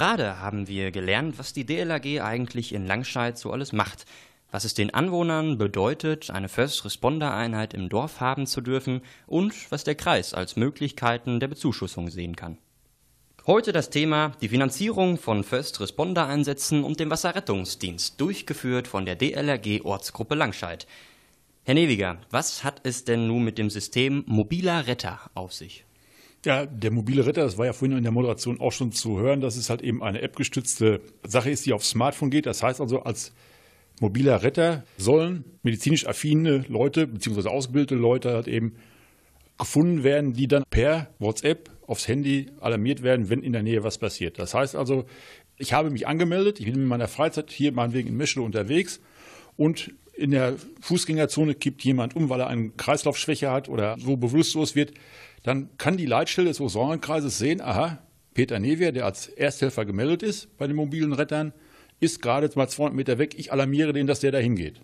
Gerade 0.00 0.40
haben 0.40 0.66
wir 0.66 0.92
gelernt, 0.92 1.38
was 1.38 1.52
die 1.52 1.66
DLRG 1.66 2.22
eigentlich 2.22 2.72
in 2.72 2.86
Langscheid 2.86 3.36
so 3.36 3.52
alles 3.52 3.74
macht, 3.74 4.06
was 4.50 4.64
es 4.64 4.72
den 4.72 4.94
Anwohnern 4.94 5.58
bedeutet, 5.58 6.30
eine 6.30 6.48
First 6.48 6.86
Responder 6.86 7.34
Einheit 7.34 7.74
im 7.74 7.90
Dorf 7.90 8.18
haben 8.18 8.46
zu 8.46 8.62
dürfen 8.62 9.02
und 9.26 9.52
was 9.70 9.84
der 9.84 9.96
Kreis 9.96 10.32
als 10.32 10.56
Möglichkeiten 10.56 11.38
der 11.38 11.48
Bezuschussung 11.48 12.08
sehen 12.08 12.34
kann. 12.34 12.56
Heute 13.46 13.72
das 13.72 13.90
Thema 13.90 14.32
die 14.40 14.48
Finanzierung 14.48 15.18
von 15.18 15.44
First 15.44 15.80
Responder 15.80 16.26
Einsätzen 16.26 16.82
und 16.82 16.98
dem 16.98 17.10
Wasserrettungsdienst, 17.10 18.18
durchgeführt 18.18 18.88
von 18.88 19.04
der 19.04 19.16
DLRG 19.16 19.84
Ortsgruppe 19.84 20.34
Langscheid. 20.34 20.86
Herr 21.64 21.74
Newiger, 21.74 22.16
was 22.30 22.64
hat 22.64 22.80
es 22.84 23.04
denn 23.04 23.26
nun 23.26 23.44
mit 23.44 23.58
dem 23.58 23.68
System 23.68 24.24
mobiler 24.26 24.86
Retter 24.86 25.20
auf 25.34 25.52
sich? 25.52 25.84
Ja, 26.44 26.64
der 26.64 26.90
mobile 26.90 27.26
Retter, 27.26 27.42
das 27.42 27.58
war 27.58 27.66
ja 27.66 27.74
vorhin 27.74 27.98
in 27.98 28.02
der 28.02 28.12
Moderation 28.12 28.60
auch 28.60 28.72
schon 28.72 28.92
zu 28.92 29.18
hören, 29.18 29.42
dass 29.42 29.56
es 29.56 29.68
halt 29.68 29.82
eben 29.82 30.02
eine 30.02 30.22
appgestützte 30.22 31.02
Sache 31.22 31.50
ist, 31.50 31.66
die 31.66 31.74
auf 31.74 31.84
Smartphone 31.84 32.30
geht. 32.30 32.46
Das 32.46 32.62
heißt 32.62 32.80
also, 32.80 33.02
als 33.02 33.34
mobiler 34.00 34.42
Retter 34.42 34.84
sollen 34.96 35.44
medizinisch 35.62 36.06
affine 36.06 36.64
Leute 36.68 37.06
beziehungsweise 37.06 37.50
ausgebildete 37.50 37.94
Leute 37.94 38.32
halt 38.32 38.48
eben 38.48 38.76
gefunden 39.58 40.02
werden, 40.02 40.32
die 40.32 40.48
dann 40.48 40.64
per 40.70 41.10
WhatsApp 41.18 41.68
aufs 41.86 42.08
Handy 42.08 42.46
alarmiert 42.60 43.02
werden, 43.02 43.28
wenn 43.28 43.42
in 43.42 43.52
der 43.52 43.62
Nähe 43.62 43.84
was 43.84 43.98
passiert. 43.98 44.38
Das 44.38 44.54
heißt 44.54 44.74
also, 44.74 45.04
ich 45.58 45.74
habe 45.74 45.90
mich 45.90 46.08
angemeldet, 46.08 46.58
ich 46.58 46.64
bin 46.64 46.74
in 46.76 46.86
meiner 46.86 47.08
Freizeit 47.08 47.50
hier 47.50 47.72
meinetwegen 47.72 48.08
in 48.08 48.16
Meschede 48.16 48.40
unterwegs 48.40 49.00
und 49.56 49.92
in 50.14 50.30
der 50.30 50.54
Fußgängerzone 50.80 51.54
kippt 51.54 51.82
jemand 51.82 52.16
um, 52.16 52.30
weil 52.30 52.40
er 52.40 52.46
eine 52.46 52.70
Kreislaufschwäche 52.70 53.50
hat 53.50 53.68
oder 53.68 53.96
so 53.98 54.16
bewusstlos 54.16 54.74
wird 54.74 54.92
dann 55.42 55.70
kann 55.78 55.96
die 55.96 56.06
Leitstelle 56.06 56.48
des 56.48 56.60
Osarenkreises 56.60 57.38
sehen, 57.38 57.60
aha, 57.60 57.98
Peter 58.34 58.58
Nevier, 58.58 58.92
der 58.92 59.06
als 59.06 59.28
Ersthelfer 59.28 59.84
gemeldet 59.84 60.22
ist 60.22 60.56
bei 60.56 60.66
den 60.66 60.76
mobilen 60.76 61.12
Rettern, 61.12 61.52
ist 61.98 62.22
gerade 62.22 62.50
mal 62.54 62.68
200 62.68 62.96
Meter 62.96 63.18
weg. 63.18 63.34
Ich 63.38 63.52
alarmiere 63.52 63.92
den, 63.92 64.06
dass 64.06 64.20
der 64.20 64.32
da 64.32 64.38
hingeht. 64.38 64.80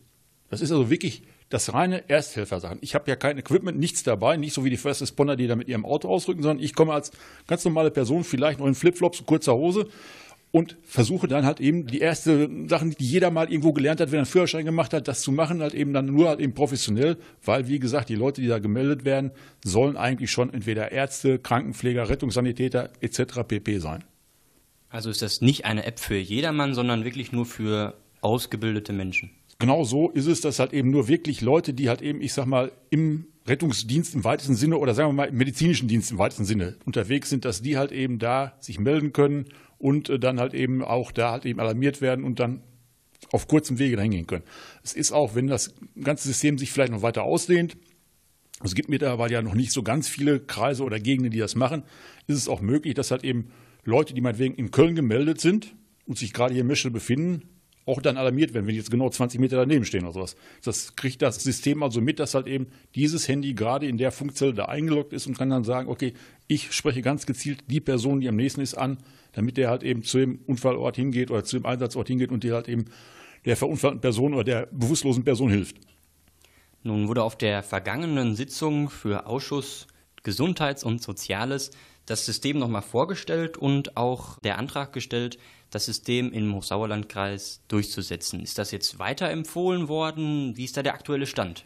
Das 0.51 0.61
ist 0.61 0.71
also 0.71 0.90
wirklich 0.90 1.23
das 1.49 1.73
reine 1.75 2.09
Ersthelfer-Sachen. 2.09 2.79
Ich 2.81 2.95
habe 2.95 3.09
ja 3.09 3.16
kein 3.16 3.38
Equipment, 3.38 3.79
nichts 3.79 4.03
dabei, 4.03 4.37
nicht 4.37 4.53
so 4.53 4.64
wie 4.64 4.71
die 4.71 4.77
First 4.77 5.01
Responder, 5.01 5.37
die 5.37 5.47
da 5.47 5.55
mit 5.55 5.69
ihrem 5.69 5.85
Auto 5.85 6.09
ausrücken, 6.09 6.42
sondern 6.42 6.62
ich 6.64 6.75
komme 6.75 6.92
als 6.92 7.12
ganz 7.47 7.64
normale 7.64 7.90
Person, 7.90 8.25
vielleicht 8.25 8.59
noch 8.59 8.66
in 8.66 8.75
Flipflops, 8.75 9.25
kurzer 9.27 9.55
Hose 9.55 9.88
und 10.57 10.79
versuche 10.85 11.29
dann 11.29 11.45
halt 11.45 11.61
eben 11.61 11.87
die 11.87 11.99
erste 11.99 12.49
Sachen, 12.66 12.92
die 12.92 13.05
jeder 13.05 13.31
mal 13.31 13.51
irgendwo 13.53 13.75
gelernt 13.75 14.01
hat, 14.01 14.09
wenn 14.11 14.16
er 14.16 14.21
einen 14.21 14.27
Führerschein 14.27 14.64
gemacht 14.64 14.95
hat, 14.95 15.07
das 15.07 15.21
zu 15.21 15.31
machen, 15.31 15.61
halt 15.61 15.75
eben 15.75 15.92
dann 15.92 16.07
nur 16.07 16.31
halt 16.31 16.40
eben 16.40 16.55
professionell, 16.55 17.19
weil 17.45 17.69
wie 17.69 17.79
gesagt, 17.79 18.09
die 18.09 18.14
Leute, 18.14 18.40
die 18.40 18.47
da 18.47 18.59
gemeldet 18.59 19.05
werden, 19.05 19.33
sollen 19.62 19.99
eigentlich 19.99 20.31
schon 20.31 20.55
entweder 20.55 20.92
Ärzte, 20.92 21.38
Krankenpfleger, 21.38 22.09
Rettungssanitäter 22.09 22.88
etc. 23.03 23.42
pp 23.47 23.81
sein. 23.81 24.03
Also 24.88 25.11
ist 25.11 25.21
das 25.21 25.42
nicht 25.42 25.66
eine 25.66 25.85
App 25.85 26.01
für 26.01 26.16
jedermann, 26.16 26.73
sondern 26.73 27.05
wirklich 27.05 27.33
nur 27.33 27.45
für 27.45 27.92
ausgebildete 28.23 28.95
Menschen. 28.95 29.33
Genau 29.59 29.85
so 29.85 30.09
ist 30.09 30.27
es, 30.27 30.40
dass 30.40 30.59
halt 30.59 30.73
eben 30.73 30.90
nur 30.90 31.07
wirklich 31.07 31.42
Leute, 31.42 31.75
die 31.75 31.90
halt 31.90 32.01
eben, 32.01 32.23
ich 32.23 32.33
sag 32.33 32.47
mal, 32.47 32.73
im 32.88 33.27
Rettungsdienst 33.47 34.14
im 34.14 34.25
weitesten 34.25 34.55
Sinne 34.55 34.79
oder 34.79 34.95
sagen 34.95 35.11
wir 35.11 35.12
mal 35.12 35.29
im 35.29 35.37
medizinischen 35.37 35.87
Dienst 35.87 36.11
im 36.11 36.19
weitesten 36.19 36.47
Sinne 36.47 36.77
unterwegs 36.87 37.29
sind, 37.29 37.45
dass 37.45 37.61
die 37.61 37.77
halt 37.77 37.92
eben 37.92 38.19
da 38.19 38.55
sich 38.59 38.81
melden 38.81 39.12
können 39.12 39.47
und 39.79 40.09
äh, 40.09 40.19
dann 40.19 40.41
halt 40.41 40.55
eben 40.55 40.83
auch 40.83 41.12
da 41.12 41.33
halt 41.33 41.45
eben 41.47 41.61
alarmiert 41.61 42.01
werden 42.01 42.25
und 42.25 42.41
dann 42.41 42.62
auf 43.33 43.49
kurzem 43.49 43.79
Wege 43.79 43.97
dahin 43.97 44.12
gehen 44.12 44.27
können. 44.27 44.45
Es 44.85 44.93
ist 44.93 45.12
auch, 45.12 45.35
wenn 45.35 45.47
das 45.47 45.75
ganze 46.03 46.29
System 46.29 46.59
sich 46.59 46.71
vielleicht 46.71 46.93
noch 46.93 47.03
weiter 47.03 47.25
ausdehnt, 47.25 47.77
es 48.65 48.75
gibt 48.75 48.89
mittlerweile 48.89 49.35
ja 49.35 49.43
noch 49.43 49.55
nicht 49.55 49.73
so 49.73 49.83
ganz 49.83 50.09
viele 50.09 50.41
Kreise 50.41 50.83
oder 50.83 50.99
Gegenden, 50.99 51.31
die 51.31 51.39
das 51.39 51.57
machen, 51.57 51.83
ist 52.27 52.37
es 52.39 52.49
auch 52.49 52.62
möglich, 52.62 52.95
dass 52.95 53.11
halt 53.11 53.23
eben 53.23 53.51
Leute, 53.85 54.15
die 54.15 54.21
meinetwegen 54.21 54.55
in 54.55 54.71
Köln 54.71 54.95
gemeldet 54.95 55.41
sind 55.41 55.75
und 56.07 56.19
sich 56.19 56.33
gerade 56.33 56.55
hier 56.55 56.62
in 56.62 56.67
Meschel 56.67 56.91
befinden, 56.91 57.43
auch 57.85 58.03
dann 58.03 58.17
alarmiert 58.17 58.53
werden, 58.53 58.67
wenn 58.67 58.73
die 58.73 58.79
jetzt 58.79 58.91
genau 58.91 59.09
20 59.09 59.39
Meter 59.39 59.57
daneben 59.57 59.85
stehen 59.85 60.03
oder 60.05 60.12
sowas. 60.12 60.37
Das 60.65 60.97
kriegt 60.97 61.23
das 61.23 61.37
System 61.37 61.83
also 61.85 62.01
mit, 62.01 62.19
dass 62.19 62.35
halt 62.35 62.49
eben 62.49 62.67
dieses 62.97 63.29
Handy 63.29 63.55
gerade 63.55 63.87
in 63.87 63.97
der 63.97 64.11
Funkzelle 64.11 64.55
da 64.55 64.65
eingeloggt 64.65 65.12
ist 65.12 65.27
und 65.29 65.39
kann 65.39 65.51
dann 65.51 65.62
sagen, 65.62 65.89
okay, 65.89 66.15
ich 66.49 66.73
spreche 66.73 67.01
ganz 67.01 67.27
gezielt 67.27 67.62
die 67.69 67.81
Person, 67.81 68.21
die 68.21 68.29
am 68.29 68.37
nächsten 68.37 68.61
ist, 68.61 68.75
an, 68.75 68.99
damit 69.37 69.59
der 69.59 69.68
halt 69.68 69.83
eben 69.83 70.03
zu 70.03 70.18
dem 70.18 70.40
Unfallort 70.46 70.96
hingeht 70.96 71.31
oder 71.31 71.44
zu 71.44 71.59
dem 71.59 71.66
Einsatzort 71.66 72.09
hingeht 72.09 72.33
und 72.33 72.42
dir 72.42 72.55
halt 72.55 72.68
eben 72.68 72.87
der 73.44 73.57
verunfallten 73.57 74.01
Person 74.01 74.33
oder 74.33 74.44
der 74.44 74.68
bewusstlosen 74.72 75.25
Person 75.25 75.51
hilft. 75.51 75.77
Nun 76.83 77.07
wurde 77.07 77.22
auf 77.22 77.37
der 77.37 77.62
vergangenen 77.62 78.35
Sitzung 78.35 78.88
für 78.88 79.27
Ausschuss 79.27 79.88
Gesundheits- 80.22 80.85
und 80.85 81.03
Soziales 81.03 81.70
das 82.07 82.25
System 82.25 82.59
nochmal 82.59 82.83
vorgestellt 82.83 83.59
und 83.59 83.96
auch 83.96 84.38
der 84.40 84.59
Antrag 84.59 84.92
gestellt, 84.92 85.38
das 85.70 85.85
System 85.85 86.33
im 86.33 86.55
Hochsauerlandkreis 86.55 87.61
durchzusetzen. 87.68 88.40
Ist 88.40 88.57
das 88.57 88.70
jetzt 88.70 88.99
weiterempfohlen 88.99 89.88
worden? 89.88 90.57
Wie 90.57 90.64
ist 90.64 90.77
da 90.77 90.83
der 90.83 90.94
aktuelle 90.94 91.27
Stand? 91.27 91.64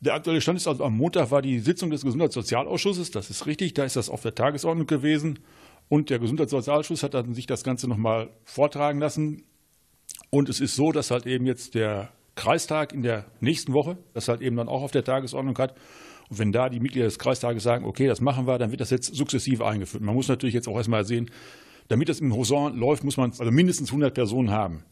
Der 0.00 0.14
aktuelle 0.14 0.40
Stand 0.40 0.58
ist 0.58 0.68
also 0.68 0.84
am 0.84 0.96
Montag 0.96 1.32
war 1.32 1.42
die 1.42 1.58
Sitzung 1.58 1.90
des 1.90 2.02
Gesundheitssozialausschusses, 2.02 3.10
das 3.10 3.30
ist 3.30 3.46
richtig, 3.46 3.74
da 3.74 3.84
ist 3.84 3.96
das 3.96 4.08
auf 4.08 4.22
der 4.22 4.34
Tagesordnung 4.34 4.86
gewesen. 4.86 5.40
Und 5.88 6.10
der 6.10 6.18
Gesundheitssozialausschuss 6.18 7.02
hat 7.02 7.14
dann 7.14 7.34
sich 7.34 7.46
das 7.46 7.64
Ganze 7.64 7.88
nochmal 7.88 8.30
vortragen 8.44 9.00
lassen. 9.00 9.44
Und 10.30 10.48
es 10.48 10.60
ist 10.60 10.76
so, 10.76 10.92
dass 10.92 11.10
halt 11.10 11.26
eben 11.26 11.46
jetzt 11.46 11.74
der 11.74 12.12
Kreistag 12.34 12.92
in 12.92 13.02
der 13.02 13.26
nächsten 13.40 13.72
Woche 13.72 13.98
das 14.14 14.28
halt 14.28 14.42
eben 14.42 14.56
dann 14.56 14.68
auch 14.68 14.82
auf 14.82 14.90
der 14.90 15.04
Tagesordnung 15.04 15.56
hat. 15.58 15.74
Und 16.28 16.38
wenn 16.38 16.52
da 16.52 16.68
die 16.68 16.80
Mitglieder 16.80 17.06
des 17.06 17.18
Kreistages 17.18 17.62
sagen, 17.62 17.84
okay, 17.84 18.06
das 18.06 18.20
machen 18.20 18.46
wir, 18.46 18.58
dann 18.58 18.70
wird 18.70 18.80
das 18.80 18.90
jetzt 18.90 19.14
sukzessive 19.14 19.66
eingeführt. 19.66 20.02
Man 20.02 20.14
muss 20.14 20.28
natürlich 20.28 20.54
jetzt 20.54 20.68
auch 20.68 20.76
erstmal 20.76 21.04
sehen, 21.04 21.30
damit 21.88 22.08
das 22.08 22.20
im 22.20 22.34
Hosan 22.34 22.76
läuft, 22.76 23.02
muss 23.02 23.16
man 23.16 23.30
also 23.30 23.50
mindestens 23.50 23.88
100 23.88 24.12
Personen 24.12 24.50
haben, 24.50 24.84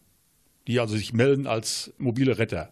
die 0.67 0.81
also 0.81 0.97
sich 0.97 1.13
melden 1.13 1.47
als 1.47 1.93
mobile 1.99 2.39
Retter. 2.39 2.71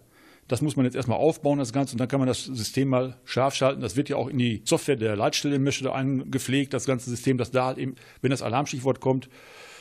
Das 0.49 0.61
muss 0.61 0.77
man 0.77 0.85
jetzt 0.85 0.95
erstmal 0.95 1.19
aufbauen, 1.19 1.59
das 1.59 1.73
Ganze, 1.73 1.95
und 1.95 1.99
dann 1.99 2.09
kann 2.09 2.21
man 2.21 2.29
das 2.29 2.45
System 2.45 2.89
mal 2.89 3.17
scharf 3.25 3.55
schalten. 3.55 3.81
Das 3.81 3.97
wird 3.97 4.09
ja 4.09 4.17
auch 4.17 4.29
in 4.29 4.39
die 4.39 4.63
Software 4.65 4.97
der 4.97 5.17
Leitstelle 5.17 5.59
Meschede 5.59 5.95
eingepflegt, 5.95 6.75
das 6.75 6.85
ganze 6.85 7.09
System, 7.11 7.39
dass 7.39 7.51
da 7.51 7.67
halt 7.67 7.79
eben, 7.79 7.95
wenn 8.21 8.31
das 8.31 8.43
Alarmstichwort 8.43 9.01
kommt, 9.01 9.29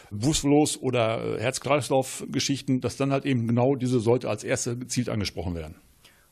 Buslos 0.10 0.80
oder 0.82 1.40
Herz-Kreislauf-Geschichten, 1.40 2.82
dass 2.82 2.98
dann 2.98 3.12
halt 3.12 3.26
eben 3.26 3.48
genau 3.48 3.76
diese 3.76 4.00
sollte 4.00 4.30
als 4.30 4.44
erste 4.44 4.78
gezielt 4.78 5.10
angesprochen 5.10 5.56
werden. 5.56 5.76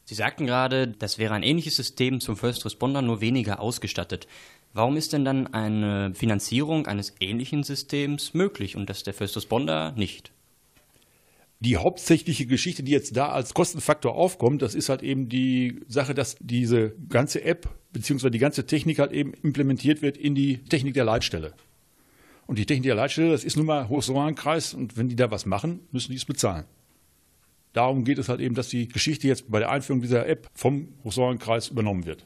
Sie 0.06 0.15
sagten 0.15 0.46
gerade, 0.46 0.88
das 0.88 1.17
wäre 1.17 1.34
ein 1.34 1.44
ähnliches 1.44 1.76
System 1.76 2.20
zum 2.20 2.36
First 2.36 2.65
Responder, 2.65 3.02
nur 3.02 3.22
weniger 3.22 3.60
ausgestattet. 3.60 4.28
Warum 4.74 4.98
ist 4.98 5.13
denn 5.13 5.26
dann 5.26 5.48
eine 5.48 6.13
Finanzierung 6.15 6.88
eines 6.88 7.15
ähnlichen 7.20 7.63
Systems 7.63 8.34
möglich 8.34 8.76
und 8.76 8.89
das 8.89 9.04
der 9.04 9.13
First 9.13 9.36
Responder 9.36 9.94
nicht? 9.94 10.32
Die 11.62 11.78
hauptsächliche 11.78 12.47
Geschichte, 12.47 12.82
die 12.82 12.91
jetzt 12.91 13.15
da 13.15 13.30
als 13.30 13.54
Kostenfaktor 13.54 14.15
aufkommt, 14.15 14.63
das 14.63 14.74
ist 14.74 14.89
halt 14.89 15.04
eben 15.04 15.30
die 15.30 15.82
Sache, 15.88 16.15
dass 16.15 16.36
diese 16.39 16.95
ganze 17.08 17.43
App 17.43 17.69
bzw. 17.93 18.32
die 18.32 18.39
ganze 18.39 18.65
Technik 18.65 18.97
halt 18.97 19.12
eben 19.12 19.34
implementiert 19.43 20.02
wird 20.02 20.17
in 20.17 20.34
die 20.34 20.58
Technik 20.58 20.95
der 20.95 21.06
Leitstelle. 21.06 21.54
Und 22.47 22.58
die 22.58 22.65
Technik 22.65 22.86
der 22.86 22.95
Leitstelle, 22.95 23.32
das 23.32 23.43
ist 23.43 23.58
nun 23.58 23.67
mal 23.67 23.89
Hochsauerlandkreis 23.89 24.74
und 24.74 24.97
wenn 24.97 25.08
die 25.08 25.15
da 25.15 25.30
was 25.30 25.45
machen, 25.45 25.82
müssen 25.91 26.12
die 26.12 26.17
es 26.17 26.26
bezahlen. 26.26 26.65
Darum 27.74 28.06
geht 28.06 28.17
es 28.17 28.28
halt 28.28 28.41
eben, 28.41 28.56
dass 28.56 28.69
die 28.69 28.88
Geschichte 28.88 29.28
jetzt 29.28 29.50
bei 29.52 29.60
der 29.60 29.69
Einführung 29.69 30.02
dieser 30.02 30.28
App 30.28 30.50
vom 30.56 30.89
Hochsauerlandkreis 31.04 31.67
übernommen 31.67 32.08
wird. 32.08 32.26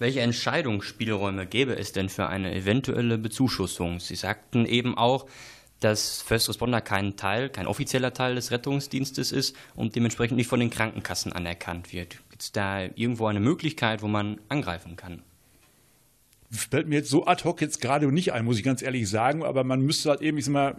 Welche 0.00 0.20
Entscheidungsspielräume 0.20 1.46
gäbe 1.46 1.78
es 1.78 1.92
denn 1.92 2.08
für 2.08 2.26
eine 2.26 2.52
eventuelle 2.54 3.18
Bezuschussung? 3.18 4.00
Sie 4.00 4.16
sagten 4.16 4.66
eben 4.66 4.98
auch, 4.98 5.26
dass 5.84 6.22
First 6.22 6.48
Responder 6.48 6.80
kein 6.80 7.16
Teil, 7.16 7.50
kein 7.50 7.66
offizieller 7.66 8.14
Teil 8.14 8.36
des 8.36 8.50
Rettungsdienstes 8.50 9.32
ist 9.32 9.54
und 9.74 9.94
dementsprechend 9.94 10.38
nicht 10.38 10.46
von 10.46 10.58
den 10.58 10.70
Krankenkassen 10.70 11.32
anerkannt 11.32 11.92
wird. 11.92 12.16
Gibt 12.30 12.42
es 12.42 12.52
da 12.52 12.84
irgendwo 12.84 13.26
eine 13.26 13.40
Möglichkeit, 13.40 14.00
wo 14.00 14.08
man 14.08 14.40
angreifen 14.48 14.96
kann? 14.96 15.22
Fällt 16.50 16.88
mir 16.88 16.96
jetzt 16.96 17.10
so 17.10 17.26
ad 17.26 17.44
hoc 17.44 17.60
jetzt 17.60 17.82
gerade 17.82 18.10
nicht 18.10 18.32
ein, 18.32 18.44
muss 18.44 18.56
ich 18.56 18.64
ganz 18.64 18.80
ehrlich 18.80 19.10
sagen, 19.10 19.44
aber 19.44 19.62
man 19.62 19.82
müsste 19.82 20.10
halt 20.10 20.22
eben, 20.22 20.38
ich 20.38 20.46
sag 20.46 20.52
mal, 20.52 20.76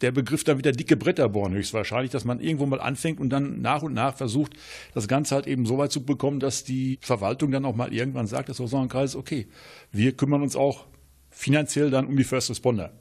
der 0.00 0.12
Begriff 0.12 0.44
dann 0.44 0.58
wieder 0.58 0.72
dicke 0.72 0.96
Bretter 0.96 1.28
bohren, 1.28 1.52
höchstwahrscheinlich, 1.52 2.10
dass 2.10 2.24
man 2.24 2.40
irgendwo 2.40 2.64
mal 2.66 2.80
anfängt 2.80 3.20
und 3.20 3.30
dann 3.30 3.60
nach 3.60 3.82
und 3.82 3.92
nach 3.92 4.16
versucht, 4.16 4.54
das 4.94 5.08
Ganze 5.08 5.34
halt 5.34 5.46
eben 5.46 5.66
so 5.66 5.78
weit 5.78 5.92
zu 5.92 6.04
bekommen, 6.04 6.40
dass 6.40 6.64
die 6.64 6.98
Verwaltung 7.02 7.50
dann 7.50 7.64
auch 7.64 7.74
mal 7.74 7.92
irgendwann 7.92 8.26
sagt, 8.26 8.48
das 8.48 8.62
Kreis, 8.88 9.16
okay, 9.16 9.48
wir 9.92 10.12
kümmern 10.12 10.42
uns 10.42 10.56
auch 10.56 10.86
finanziell 11.30 11.90
dann 11.90 12.06
um 12.06 12.16
die 12.16 12.24
First 12.24 12.50
Responder. 12.50 12.92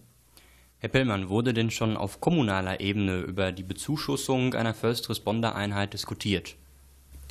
Herr 0.85 0.91
Pellmann, 0.91 1.29
wurde 1.29 1.55
denn 1.55 1.71
schon 1.71 1.97
auf 1.97 2.21
kommunaler 2.21 2.79
Ebene 2.79 3.21
über 3.21 3.51
die 3.51 3.63
Bezuschussung 3.63 4.53
einer 4.53 4.75
First 4.75 5.09
Responder 5.09 5.55
Einheit 5.55 5.93
diskutiert? 5.93 6.57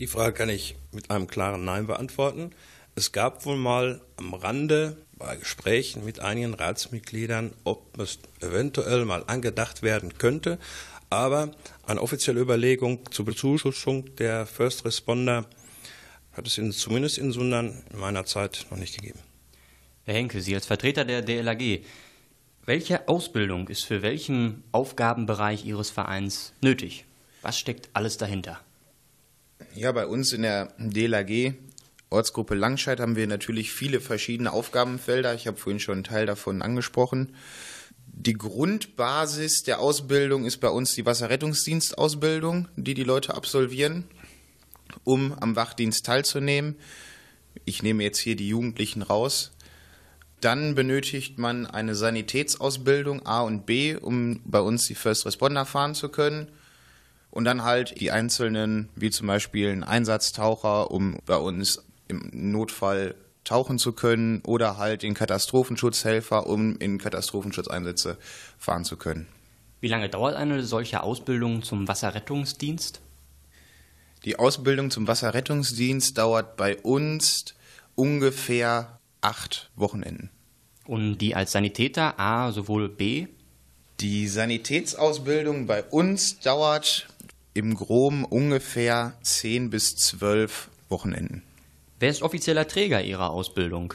Die 0.01 0.09
Frage 0.09 0.33
kann 0.33 0.49
ich 0.49 0.75
mit 0.91 1.09
einem 1.13 1.29
klaren 1.29 1.65
Nein 1.65 1.87
beantworten. 1.87 2.51
Es 2.97 3.13
gab 3.13 3.47
wohl 3.47 3.57
mal 3.57 4.01
am 4.17 4.35
Rande 4.35 4.97
bei 5.17 5.37
Gesprächen 5.37 6.05
mit 6.05 6.19
einigen 6.19 6.55
Ratsmitgliedern, 6.55 7.53
ob 7.63 7.97
es 7.97 8.19
eventuell 8.41 9.05
mal 9.05 9.23
angedacht 9.29 9.83
werden 9.83 10.19
könnte, 10.19 10.59
aber 11.09 11.53
eine 11.87 12.03
offizielle 12.03 12.41
Überlegung 12.41 13.09
zur 13.13 13.25
Bezuschussung 13.25 14.17
der 14.17 14.47
First 14.47 14.85
Responder 14.85 15.47
hat 16.33 16.49
es 16.49 16.59
in, 16.59 16.73
zumindest 16.73 17.19
in 17.19 17.31
Sundern 17.31 17.85
in 17.93 18.01
meiner 18.01 18.25
Zeit 18.25 18.67
noch 18.73 18.79
nicht 18.79 18.97
gegeben. 18.97 19.21
Herr 20.07 20.15
Henke, 20.15 20.41
Sie 20.41 20.57
als 20.57 20.67
Vertreter 20.67 21.05
der 21.05 21.23
DLAG, 21.23 21.85
welche 22.67 23.09
Ausbildung 23.09 23.69
ist 23.69 23.85
für 23.85 24.03
welchen 24.03 24.65
Aufgabenbereich 24.73 25.65
Ihres 25.65 25.91
Vereins 25.91 26.53
nötig? 26.61 27.05
Was 27.43 27.59
steckt 27.59 27.91
alles 27.93 28.17
dahinter? 28.17 28.61
Ja, 29.75 29.93
bei 29.93 30.07
uns 30.07 30.33
in 30.33 30.43
der 30.43 30.73
DLAG 30.79 31.55
Ortsgruppe 32.15 32.55
Langscheid 32.55 33.01
haben 33.01 33.17
wir 33.17 33.27
natürlich 33.27 33.73
viele 33.73 34.01
verschiedene 34.01 34.53
Aufgabenfelder. 34.53 35.35
Ich 35.35 35.47
habe 35.47 35.57
vorhin 35.57 35.81
schon 35.81 35.95
einen 35.95 36.05
Teil 36.05 36.27
davon 36.27 36.63
angesprochen. 36.63 37.35
Die 38.07 38.35
Grundbasis 38.35 39.65
der 39.65 39.81
Ausbildung 39.81 40.45
ist 40.45 40.59
bei 40.59 40.69
uns 40.69 40.95
die 40.95 41.05
Wasserrettungsdienstausbildung, 41.05 42.69
die 42.77 42.95
die 42.95 43.03
Leute 43.03 43.35
absolvieren, 43.35 44.05
um 45.03 45.33
am 45.33 45.57
Wachdienst 45.57 46.07
teilzunehmen. 46.07 46.77
Ich 47.65 47.83
nehme 47.83 48.05
jetzt 48.05 48.19
hier 48.19 48.37
die 48.37 48.49
Jugendlichen 48.49 49.03
raus. 49.03 49.51
Dann 50.45 50.75
benötigt 50.75 51.39
man 51.39 51.67
eine 51.67 51.95
Sanitätsausbildung 51.95 53.25
A 53.25 53.41
und 53.41 53.65
B, 53.65 53.97
um 53.97 54.43
bei 54.45 54.61
uns 54.61 54.87
die 54.87 54.95
First 54.95 55.25
Responder 55.25 55.65
fahren 55.65 55.95
zu 55.95 56.11
können. 56.11 56.49
Und 57.31 57.47
dann 57.47 57.65
halt 57.65 57.99
die 57.99 58.11
einzelnen, 58.11 58.91
wie 58.95 59.09
zum 59.09 59.27
Beispiel 59.27 59.71
ein 59.71 59.85
Einsatztaucher, 59.85 60.91
um 60.91 61.17
bei 61.25 61.39
uns 61.39 61.83
im 62.09 62.29
Notfall 62.31 63.15
tauchen 63.45 63.79
zu 63.79 63.95
können 63.95 64.43
oder 64.45 64.77
halt 64.77 65.03
den 65.03 65.15
Katastrophenschutzhelfer, 65.15 66.47
um 66.47 66.77
in 66.77 66.99
Katastrophenschutz-Einsätze 66.99 68.19
fahren 68.59 68.85
zu 68.85 68.99
können. 68.99 69.27
Wie 69.81 69.89
lange 69.89 70.11
dauert 70.11 70.37
eine 70.37 70.63
solche 70.63 71.03
Ausbildung 71.03 71.63
zum 71.63 71.89
Wasserrettungsdienst? 71.89 73.01
Die 74.27 74.39
Ausbildung 74.39 74.91
zum 74.91 75.09
Wasserrettungsdienst 75.09 76.19
dauert 76.19 76.59
bei 76.59 76.77
uns 76.77 77.55
ungefähr 77.95 79.01
acht 79.23 79.71
Wochenenden. 79.75 80.34
Und 80.87 81.19
die 81.19 81.35
als 81.35 81.53
Sanitäter 81.53 82.19
A 82.19 82.53
sowohl 82.53 82.89
B? 82.89 83.27
Die 84.01 84.29
Sanitätsausbildung 84.29 85.67
bei 85.67 85.83
uns 85.83 86.41
dauert 86.41 87.09
im 87.55 87.75
Groben 87.75 88.25
ungefähr 88.25 89.15
zehn 89.23 89.71
bis 89.71 89.97
zwölf 89.97 90.69
Wochenenden. 90.89 91.43
Wer 92.01 92.11
ist 92.11 92.23
offizieller 92.23 92.69
Träger 92.69 93.03
Ihrer 93.03 93.31
Ausbildung? 93.31 93.95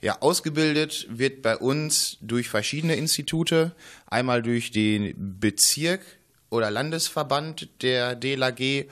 Ja, 0.00 0.20
ausgebildet 0.20 1.06
wird 1.10 1.42
bei 1.42 1.56
uns 1.56 2.16
durch 2.20 2.48
verschiedene 2.48 2.96
Institute. 2.96 3.72
Einmal 4.06 4.42
durch 4.42 4.70
den 4.70 5.38
Bezirk 5.38 6.00
oder 6.50 6.70
Landesverband 6.70 7.68
der 7.82 8.16
DLAG. 8.16 8.86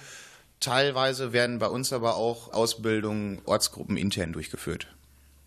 Teilweise 0.61 1.33
werden 1.33 1.59
bei 1.59 1.67
uns 1.67 1.93
aber 1.93 2.17
auch 2.17 2.53
Ausbildungen 2.53 3.41
ortsgruppenintern 3.45 4.33
durchgeführt. 4.33 4.87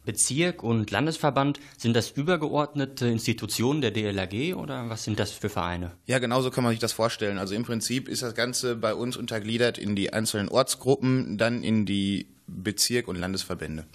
Bezirk 0.06 0.64
und 0.64 0.92
Landesverband, 0.92 1.60
sind 1.78 1.96
das 1.96 2.12
übergeordnete 2.12 3.08
Institutionen 3.08 3.82
der 3.82 3.92
DLAG 3.92 4.56
oder 4.56 4.90
was 4.90 5.04
sind 5.04 5.20
das 5.20 5.32
für 5.32 5.50
Vereine? 5.50 5.92
Ja, 6.06 6.20
genauso 6.20 6.52
kann 6.52 6.64
man 6.64 6.72
sich 6.72 6.80
das 6.80 6.92
vorstellen. 6.92 7.38
Also 7.38 7.56
im 7.56 7.64
Prinzip 7.64 8.08
ist 8.10 8.22
das 8.22 8.36
Ganze 8.36 8.76
bei 8.76 8.94
uns 8.94 9.18
untergliedert 9.18 9.78
in 9.78 9.96
die 9.96 10.12
einzelnen 10.12 10.50
Ortsgruppen, 10.50 11.38
dann 11.38 11.64
in 11.64 11.86
die 11.86 12.28
Bezirk- 12.48 13.08
und 13.08 13.16
Landesverbände. 13.16 13.86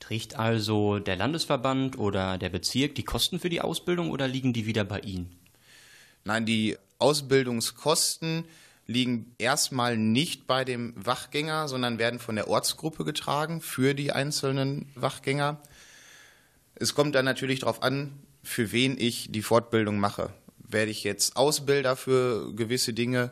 Trägt 0.00 0.38
also 0.38 0.98
der 0.98 1.16
Landesverband 1.16 1.98
oder 1.98 2.38
der 2.38 2.48
Bezirk 2.50 2.94
die 2.94 3.04
Kosten 3.04 3.38
für 3.38 3.48
die 3.48 3.60
Ausbildung 3.60 4.10
oder 4.10 4.28
liegen 4.28 4.52
die 4.52 4.66
wieder 4.66 4.84
bei 4.84 5.00
Ihnen? 5.00 5.30
Nein, 6.24 6.46
die 6.46 6.76
Ausbildungskosten 6.98 8.44
liegen 8.86 9.34
erstmal 9.38 9.96
nicht 9.96 10.46
bei 10.46 10.64
dem 10.64 10.92
Wachgänger, 10.96 11.68
sondern 11.68 11.98
werden 11.98 12.20
von 12.20 12.36
der 12.36 12.48
Ortsgruppe 12.48 13.04
getragen 13.04 13.60
für 13.60 13.94
die 13.94 14.12
einzelnen 14.12 14.90
Wachgänger. 14.94 15.60
Es 16.74 16.94
kommt 16.94 17.14
dann 17.14 17.24
natürlich 17.24 17.60
darauf 17.60 17.82
an, 17.82 18.12
für 18.42 18.72
wen 18.72 18.98
ich 18.98 19.30
die 19.30 19.42
Fortbildung 19.42 19.98
mache. 19.98 20.30
Werde 20.58 20.90
ich 20.90 21.04
jetzt 21.04 21.36
Ausbilder 21.36 21.96
für 21.96 22.54
gewisse 22.54 22.92
Dinge, 22.92 23.30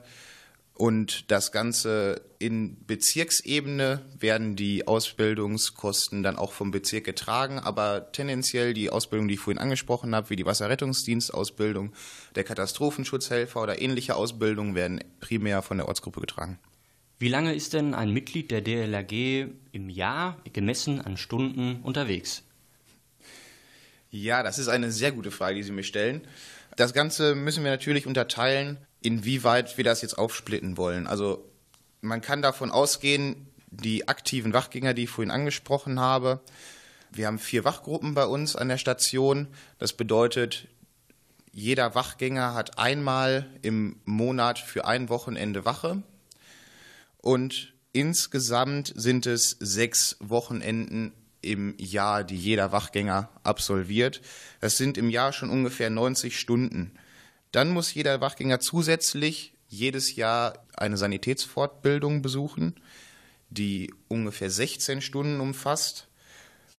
und 0.75 1.31
das 1.31 1.53
Ganze 1.53 2.23
in 2.39 2.85
Bezirksebene 2.87 4.03
werden 4.19 4.57
die 4.57 4.87
Ausbildungskosten 4.89 6.23
dann 6.23 6.37
auch 6.37 6.53
vom 6.53 6.71
Bezirk 6.71 7.05
getragen, 7.05 7.59
aber 7.59 8.11
tendenziell 8.13 8.73
die 8.73 8.91
Ausbildung, 8.91 9.29
die 9.29 9.35
ich 9.35 9.41
vorhin 9.41 9.61
angesprochen 9.61 10.15
habe, 10.15 10.31
wie 10.31 10.37
die 10.37 10.47
Wasserrettungsdienstausbildung, 10.47 11.93
der 12.35 12.45
Katastrophenschutzhelfer 12.45 13.63
oder 13.63 13.81
ähnliche 13.81 14.17
Ausbildungen 14.17 14.75
werden 14.75 15.05
primär 15.21 15.63
von 15.63 15.77
der 15.77 15.89
Ortsgruppe 15.89 16.21
getragen. 16.21 16.59
Wie 17.19 17.29
lange 17.29 17.55
ist 17.55 17.75
denn 17.75 17.95
ein 17.95 18.11
Mitglied 18.11 18.51
der 18.51 18.63
DLRG 18.63 19.53
im 19.71 19.89
Jahr 19.89 20.39
gemessen 20.53 21.01
an 21.01 21.17
Stunden 21.17 21.81
unterwegs? 21.83 22.43
Ja, 24.11 24.43
das 24.43 24.59
ist 24.59 24.69
eine 24.69 24.91
sehr 24.91 25.13
gute 25.13 25.31
Frage, 25.31 25.55
die 25.57 25.63
Sie 25.63 25.73
mir 25.73 25.85
stellen. 25.85 26.27
Das 26.77 26.93
Ganze 26.93 27.35
müssen 27.35 27.63
wir 27.63 27.71
natürlich 27.71 28.07
unterteilen 28.07 28.79
inwieweit 29.03 29.77
wir 29.77 29.85
das 29.85 30.03
jetzt 30.03 30.19
aufsplitten 30.19 30.77
wollen. 30.77 31.07
Also 31.07 31.49
man 32.01 32.21
kann 32.21 32.43
davon 32.43 32.71
ausgehen, 32.71 33.49
die 33.71 34.09
aktiven 34.09 34.53
Wachgänger, 34.53 34.95
die 34.95 35.05
ich 35.05 35.11
vorhin 35.11 35.31
angesprochen 35.31 36.01
habe, 36.01 36.41
wir 37.15 37.27
haben 37.27 37.39
vier 37.39 37.65
Wachgruppen 37.65 38.15
bei 38.15 38.25
uns 38.25 38.57
an 38.57 38.69
der 38.69 38.79
Station. 38.79 39.49
Das 39.79 39.93
bedeutet, 39.93 40.67
jeder 41.53 41.95
Wachgänger 41.95 42.55
hat 42.55 42.79
einmal 42.79 43.51
im 43.61 44.01
Monat 44.07 44.59
für 44.59 44.87
ein 44.87 45.11
Wochenende 45.11 45.67
Wache. 45.67 46.03
Und 47.19 47.75
insgesamt 47.93 48.95
sind 48.97 49.27
es 49.27 49.59
sechs 49.61 50.17
Wochenenden 50.21 51.13
im 51.43 51.75
Jahr, 51.77 52.25
die 52.25 52.37
jeder 52.37 52.73
Wachgänger 52.73 53.29
absolviert. 53.43 54.23
Das 54.61 54.79
sind 54.79 54.97
im 54.97 55.11
Jahr 55.11 55.35
schon 55.35 55.51
ungefähr 55.51 55.91
90 55.91 56.39
Stunden. 56.39 56.93
Dann 57.53 57.71
muss 57.71 57.95
jeder 57.95 58.21
Wachgänger 58.21 58.61
zusätzlich 58.61 59.53
jedes 59.69 60.17
Jahr 60.17 60.55
eine 60.75 60.97
Sanitätsfortbildung 60.97 62.23
besuchen, 62.23 62.75
die 63.51 63.93
ungefähr 64.09 64.51
16 64.51 65.03
Stunden 65.03 65.41
umfasst. 65.41 66.09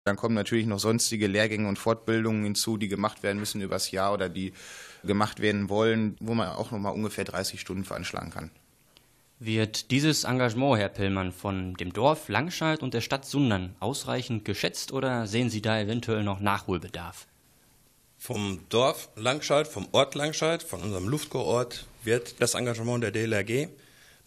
Dann 0.03 0.15
kommen 0.15 0.35
natürlich 0.35 0.65
noch 0.65 0.79
sonstige 0.79 1.27
Lehrgänge 1.27 1.67
und 1.67 1.79
Fortbildungen 1.79 2.43
hinzu, 2.43 2.77
die 2.77 2.87
gemacht 2.87 3.23
werden 3.23 3.39
müssen 3.39 3.61
übers 3.61 3.91
Jahr 3.91 4.13
oder 4.13 4.29
die 4.29 4.53
gemacht 5.03 5.39
werden 5.39 5.69
wollen, 5.69 6.17
wo 6.19 6.33
man 6.33 6.49
auch 6.49 6.71
noch 6.71 6.79
mal 6.79 6.89
ungefähr 6.89 7.23
30 7.23 7.61
Stunden 7.61 7.85
veranschlagen 7.85 8.31
kann. 8.31 8.51
Wird 9.39 9.91
dieses 9.91 10.23
Engagement, 10.23 10.77
Herr 10.77 10.89
Pillmann, 10.89 11.31
von 11.31 11.75
dem 11.75 11.93
Dorf 11.93 12.29
Langscheid 12.29 12.81
und 12.81 12.93
der 12.93 13.01
Stadt 13.01 13.25
Sundern 13.25 13.75
ausreichend 13.79 14.45
geschätzt 14.45 14.91
oder 14.91 15.27
sehen 15.27 15.49
Sie 15.49 15.61
da 15.61 15.79
eventuell 15.79 16.23
noch 16.23 16.39
Nachholbedarf? 16.39 17.27
Vom 18.25 18.61
Dorf 18.69 19.09
Langscheid, 19.17 19.67
vom 19.67 19.89
Ort 19.91 20.15
Langscheid, 20.15 20.63
von 20.63 20.81
unserem 20.81 21.09
Luftkurort 21.09 21.87
wird 22.05 22.35
das 22.39 22.53
Engagement 22.53 23.03
der 23.03 23.11
DLRG 23.11 23.67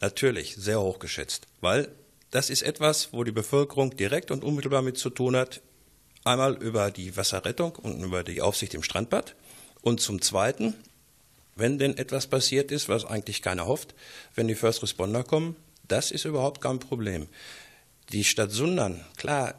natürlich 0.03 0.55
sehr 0.57 0.83
hoch 0.83 0.99
geschätzt, 0.99 1.47
weil 1.63 1.89
das 2.31 2.51
ist 2.51 2.61
etwas, 2.61 3.15
wo 3.15 3.25
die 3.25 3.33
Bevölkerung 3.33 3.97
direkt 3.97 4.31
und 4.31 4.45
unmittelbar 4.45 4.83
mit 4.83 4.99
zu 4.99 5.09
tun 5.09 5.35
hat. 5.35 5.63
Einmal 6.25 6.63
über 6.63 6.91
die 6.91 7.17
Wasserrettung 7.17 7.75
und 7.77 8.05
über 8.05 8.23
die 8.23 8.43
Aufsicht 8.43 8.75
im 8.75 8.83
Strandbad. 8.83 9.35
Und 9.81 10.03
zum 10.03 10.21
Zweiten, 10.21 10.75
wenn 11.55 11.79
denn 11.79 11.97
etwas 11.97 12.27
passiert 12.27 12.71
ist, 12.73 12.91
was 12.91 13.07
eigentlich 13.07 13.41
keiner 13.41 13.65
hofft, 13.65 13.95
wenn 14.35 14.47
die 14.47 14.57
First 14.57 14.83
Responder 14.83 15.25
kommen, 15.25 15.57
das 15.89 16.11
ist 16.11 16.27
überhaupt 16.27 16.61
kein 16.61 16.81
Problem. 16.81 17.29
Die 18.13 18.25
Stadt 18.25 18.51
Sundern, 18.51 19.07
klar, 19.17 19.55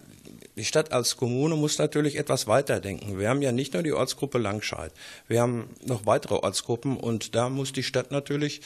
die 0.57 0.65
Stadt 0.65 0.91
als 0.91 1.17
Kommune 1.17 1.55
muss 1.55 1.77
natürlich 1.77 2.17
etwas 2.17 2.47
weiterdenken. 2.47 3.19
Wir 3.19 3.29
haben 3.29 3.41
ja 3.41 3.51
nicht 3.51 3.73
nur 3.73 3.83
die 3.83 3.93
Ortsgruppe 3.93 4.39
Langscheid, 4.39 4.91
wir 5.27 5.41
haben 5.41 5.69
noch 5.85 6.05
weitere 6.05 6.35
Ortsgruppen 6.35 6.97
und 6.97 7.35
da 7.35 7.49
muss 7.49 7.73
die 7.73 7.83
Stadt 7.83 8.11
natürlich 8.11 8.61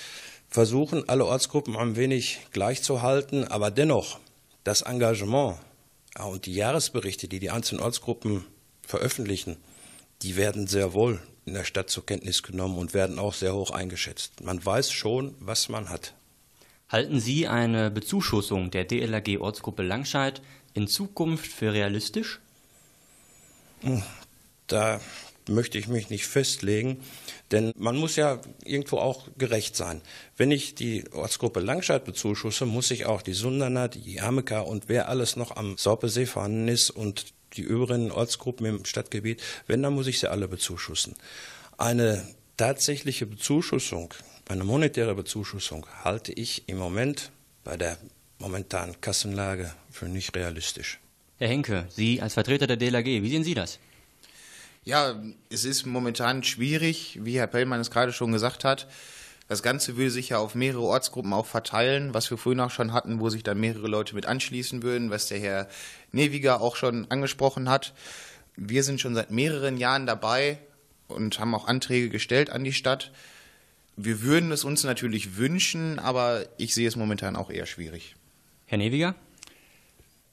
versuchen, 0.49 1.07
alle 1.09 1.25
Ortsgruppen 1.25 1.75
ein 1.75 1.95
wenig 1.95 2.39
gleich 2.51 2.81
zu 2.81 3.01
halten, 3.01 3.45
aber 3.45 3.71
dennoch 3.71 4.19
das 4.63 4.81
Engagement 4.81 5.57
und 6.19 6.45
die 6.45 6.53
Jahresberichte, 6.53 7.27
die 7.27 7.39
die 7.39 7.49
einzelnen 7.49 7.83
Ortsgruppen 7.83 8.45
veröffentlichen, 8.85 9.57
die 10.21 10.35
werden 10.37 10.67
sehr 10.67 10.93
wohl 10.93 11.19
in 11.45 11.53
der 11.55 11.63
Stadt 11.63 11.89
zur 11.89 12.05
Kenntnis 12.05 12.43
genommen 12.43 12.77
und 12.77 12.93
werden 12.93 13.19
auch 13.19 13.33
sehr 13.33 13.55
hoch 13.55 13.71
eingeschätzt. 13.71 14.41
Man 14.41 14.63
weiß 14.63 14.91
schon, 14.91 15.35
was 15.39 15.69
man 15.69 15.89
hat. 15.89 16.13
Halten 16.91 17.21
Sie 17.21 17.47
eine 17.47 17.89
Bezuschussung 17.89 18.69
der 18.69 18.83
DLRG 18.83 19.39
Ortsgruppe 19.39 19.81
Langscheid 19.81 20.41
in 20.73 20.89
Zukunft 20.89 21.49
für 21.49 21.71
realistisch? 21.71 22.41
Da 24.67 24.99
möchte 25.47 25.77
ich 25.77 25.87
mich 25.87 26.09
nicht 26.09 26.27
festlegen, 26.27 27.01
denn 27.49 27.71
man 27.77 27.95
muss 27.95 28.17
ja 28.17 28.41
irgendwo 28.65 28.97
auch 28.97 29.29
gerecht 29.37 29.77
sein. 29.77 30.01
Wenn 30.35 30.51
ich 30.51 30.75
die 30.75 31.05
Ortsgruppe 31.13 31.61
Langscheid 31.61 32.03
bezuschusse, 32.03 32.65
muss 32.65 32.91
ich 32.91 33.05
auch 33.05 33.21
die 33.21 33.33
Sunderner, 33.33 33.87
die 33.87 34.19
Ameka 34.19 34.59
und 34.59 34.89
wer 34.89 35.07
alles 35.07 35.37
noch 35.37 35.55
am 35.55 35.77
Sorpesee 35.77 36.25
vorhanden 36.25 36.67
ist 36.67 36.89
und 36.89 37.33
die 37.53 37.61
übrigen 37.61 38.11
Ortsgruppen 38.11 38.65
im 38.65 38.83
Stadtgebiet, 38.83 39.41
wenn, 39.65 39.81
dann 39.81 39.93
muss 39.93 40.07
ich 40.07 40.19
sie 40.19 40.29
alle 40.29 40.49
bezuschussen. 40.49 41.15
Eine 41.77 42.27
tatsächliche 42.57 43.25
Bezuschussung, 43.25 44.13
eine 44.47 44.63
monetäre 44.63 45.15
Bezuschussung 45.15 45.85
halte 46.03 46.31
ich 46.33 46.67
im 46.67 46.77
Moment 46.77 47.31
bei 47.63 47.77
der 47.77 47.97
momentanen 48.39 48.99
Kassenlage 49.01 49.73
für 49.89 50.05
nicht 50.05 50.35
realistisch. 50.35 50.99
Herr 51.37 51.47
Henke, 51.47 51.87
Sie 51.89 52.21
als 52.21 52.33
Vertreter 52.33 52.67
der 52.67 52.77
DLAG, 52.77 53.05
wie 53.05 53.29
sehen 53.29 53.43
Sie 53.43 53.53
das? 53.53 53.79
Ja, 54.83 55.21
es 55.49 55.63
ist 55.63 55.85
momentan 55.85 56.43
schwierig, 56.43 57.19
wie 57.21 57.37
Herr 57.37 57.47
Pellmann 57.47 57.79
es 57.79 57.91
gerade 57.91 58.13
schon 58.13 58.31
gesagt 58.31 58.63
hat. 58.63 58.87
Das 59.47 59.61
Ganze 59.61 59.97
würde 59.97 60.11
sich 60.11 60.29
ja 60.29 60.37
auf 60.37 60.55
mehrere 60.55 60.83
Ortsgruppen 60.83 61.33
auch 61.33 61.45
verteilen, 61.45 62.13
was 62.13 62.31
wir 62.31 62.37
vorhin 62.37 62.61
auch 62.61 62.71
schon 62.71 62.93
hatten, 62.93 63.19
wo 63.19 63.29
sich 63.29 63.43
dann 63.43 63.59
mehrere 63.59 63.87
Leute 63.87 64.15
mit 64.15 64.25
anschließen 64.25 64.81
würden, 64.81 65.09
was 65.09 65.27
der 65.27 65.39
Herr 65.39 65.67
Neviger 66.11 66.61
auch 66.61 66.75
schon 66.75 67.09
angesprochen 67.11 67.69
hat. 67.69 67.93
Wir 68.55 68.83
sind 68.83 69.01
schon 69.01 69.13
seit 69.13 69.29
mehreren 69.29 69.77
Jahren 69.77 70.05
dabei 70.05 70.57
und 71.09 71.37
haben 71.39 71.53
auch 71.53 71.67
Anträge 71.67 72.09
gestellt 72.09 72.49
an 72.49 72.63
die 72.63 72.73
Stadt. 72.73 73.11
Wir 73.97 74.21
würden 74.21 74.51
es 74.51 74.63
uns 74.63 74.83
natürlich 74.83 75.37
wünschen, 75.37 75.99
aber 75.99 76.45
ich 76.57 76.73
sehe 76.73 76.87
es 76.87 76.95
momentan 76.95 77.35
auch 77.35 77.49
eher 77.49 77.65
schwierig. 77.65 78.15
Herr 78.65 78.77
Neviger? 78.77 79.15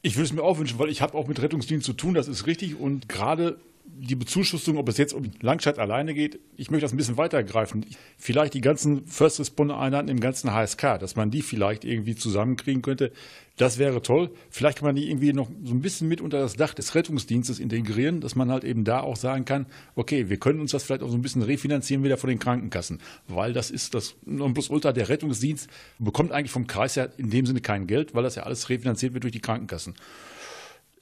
Ich 0.03 0.17
würde 0.17 0.27
es 0.27 0.33
mir 0.33 0.43
auch 0.43 0.59
wünschen, 0.59 0.79
weil 0.79 0.89
ich 0.89 1.03
habe 1.03 1.17
auch 1.19 1.27
mit 1.27 1.43
Rettungsdienst 1.43 1.85
zu 1.85 1.93
tun, 1.93 2.15
das 2.15 2.29
ist 2.29 2.47
richtig. 2.47 2.79
Und 2.79 3.09
gerade 3.09 3.59
die 4.01 4.15
Bezuschussung, 4.15 4.77
ob 4.77 4.89
es 4.89 4.97
jetzt 4.97 5.13
um 5.13 5.31
Langstadt 5.41 5.79
alleine 5.79 6.15
geht, 6.15 6.39
ich 6.57 6.71
möchte 6.71 6.85
das 6.85 6.93
ein 6.93 6.97
bisschen 6.97 7.17
weitergreifen. 7.17 7.85
Vielleicht 8.17 8.55
die 8.55 8.61
ganzen 8.61 9.07
First 9.07 9.41
Responder 9.41 9.79
Einheiten 9.79 10.09
im 10.09 10.21
ganzen 10.21 10.53
HSK, 10.53 10.99
dass 10.99 11.17
man 11.17 11.31
die 11.31 11.43
vielleicht 11.43 11.85
irgendwie 11.85 12.15
zusammenkriegen 12.15 12.83
könnte. 12.83 13.13
Das 13.57 13.79
wäre 13.79 14.01
toll. 14.03 14.31
Vielleicht 14.51 14.79
kann 14.79 14.87
man 14.87 14.95
die 14.95 15.11
irgendwie 15.11 15.33
noch 15.33 15.51
so 15.65 15.75
ein 15.75 15.81
bisschen 15.81 16.07
mit 16.07 16.21
unter 16.21 16.39
das 16.39 16.55
Dach 16.55 16.75
des 16.75 16.95
Rettungsdienstes 16.95 17.59
integrieren, 17.59 18.21
dass 18.21 18.37
man 18.37 18.51
halt 18.51 18.63
eben 18.63 18.85
da 18.85 19.01
auch 19.01 19.17
sagen 19.17 19.45
kann, 19.45 19.67
okay, 19.97 20.29
wir 20.29 20.37
können 20.37 20.61
uns 20.61 20.71
das 20.71 20.85
vielleicht 20.85 21.03
auch 21.03 21.11
so 21.11 21.17
ein 21.17 21.23
bisschen 21.23 21.43
refinanzieren 21.43 22.05
wieder 22.05 22.17
von 22.17 22.31
den 22.31 22.39
Krankenkassen, 22.39 23.01
weil 23.27 23.53
das 23.53 23.71
ist 23.71 23.95
das 23.95 24.15
Nonplusultra 24.25 24.93
der 24.93 25.09
Rettungsdienst 25.09 25.69
bekommt 25.99 26.31
eigentlich 26.31 26.53
vom 26.53 26.67
Kreis 26.67 26.95
ja 26.95 27.05
in 27.17 27.31
dem 27.31 27.47
Sinne 27.47 27.61
kein 27.61 27.87
Geld, 27.87 28.15
weil 28.15 28.23
das 28.23 28.37
ja 28.37 28.45
alles 28.45 28.69
refinanziert 28.69 29.13
wird 29.15 29.25
durch 29.25 29.33
die 29.33 29.41
Krankenkassen. 29.41 29.95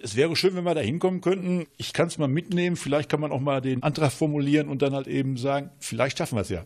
Es 0.06 0.14
wäre 0.14 0.36
schön, 0.36 0.54
wenn 0.54 0.62
wir 0.62 0.76
da 0.76 0.82
hinkommen 0.82 1.20
könnten. 1.20 1.66
Ich 1.78 1.92
kann 1.92 2.06
es 2.06 2.16
mal 2.16 2.28
mitnehmen. 2.28 2.76
Vielleicht 2.76 3.08
kann 3.08 3.18
man 3.18 3.32
auch 3.32 3.40
mal 3.40 3.60
den 3.60 3.82
Antrag 3.82 4.12
formulieren 4.12 4.68
und 4.68 4.80
dann 4.80 4.94
halt 4.94 5.08
eben 5.08 5.36
sagen, 5.36 5.70
vielleicht 5.80 6.18
schaffen 6.18 6.36
wir 6.36 6.42
es 6.42 6.48
ja. 6.48 6.64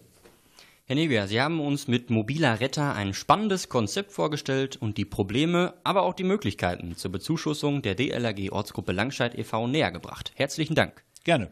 Herr 0.85 0.97
Neger, 0.97 1.27
Sie 1.27 1.41
haben 1.41 1.59
uns 1.59 1.89
mit 1.89 2.11
Mobiler 2.11 2.61
Retter 2.61 2.95
ein 2.95 3.15
spannendes 3.15 3.71
Konzept 3.71 4.13
vorgestellt 4.13 4.77
und 4.77 4.99
die 4.99 5.07
Probleme, 5.07 5.73
aber 5.85 6.03
auch 6.03 6.13
die 6.13 6.25
Möglichkeiten 6.25 6.97
zur 6.97 7.13
Bezuschussung 7.13 7.81
der 7.81 7.95
DLRG 7.95 8.53
Ortsgruppe 8.53 8.93
Langscheid 8.93 9.35
e.V. 9.39 9.69
näher 9.69 9.91
gebracht. 9.91 10.33
Herzlichen 10.35 10.75
Dank. 10.75 11.03
Gerne. 11.25 11.51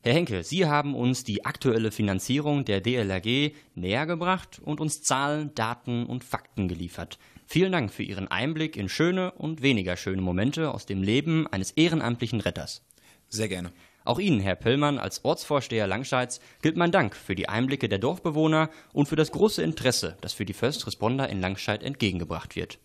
Herr 0.00 0.14
Henke, 0.14 0.44
Sie 0.44 0.64
haben 0.64 0.94
uns 0.94 1.24
die 1.24 1.44
aktuelle 1.44 1.90
Finanzierung 1.90 2.64
der 2.64 2.80
DLRG 2.80 3.52
näher 3.74 4.06
gebracht 4.06 4.60
und 4.64 4.80
uns 4.80 5.02
Zahlen, 5.02 5.52
Daten 5.56 6.06
und 6.06 6.22
Fakten 6.22 6.68
geliefert. 6.68 7.18
Vielen 7.46 7.72
Dank 7.72 7.92
für 7.92 8.04
Ihren 8.04 8.28
Einblick 8.28 8.76
in 8.76 8.88
schöne 8.88 9.32
und 9.32 9.60
weniger 9.60 9.96
schöne 9.96 10.22
Momente 10.22 10.72
aus 10.72 10.86
dem 10.86 11.02
Leben 11.02 11.48
eines 11.48 11.72
ehrenamtlichen 11.72 12.40
Retters. 12.40 12.84
Sehr 13.28 13.48
gerne. 13.48 13.72
Auch 14.04 14.20
Ihnen, 14.20 14.40
Herr 14.40 14.54
Pillmann, 14.54 14.98
als 14.98 15.24
Ortsvorsteher 15.24 15.88
Langscheids, 15.88 16.40
gilt 16.62 16.76
mein 16.76 16.92
Dank 16.92 17.16
für 17.16 17.34
die 17.34 17.48
Einblicke 17.48 17.88
der 17.88 17.98
Dorfbewohner 17.98 18.70
und 18.92 19.08
für 19.08 19.16
das 19.16 19.32
große 19.32 19.62
Interesse, 19.62 20.16
das 20.20 20.32
für 20.32 20.44
die 20.44 20.54
First 20.54 20.86
Responder 20.86 21.28
in 21.28 21.40
Langscheid 21.40 21.82
entgegengebracht 21.82 22.54
wird. 22.54 22.78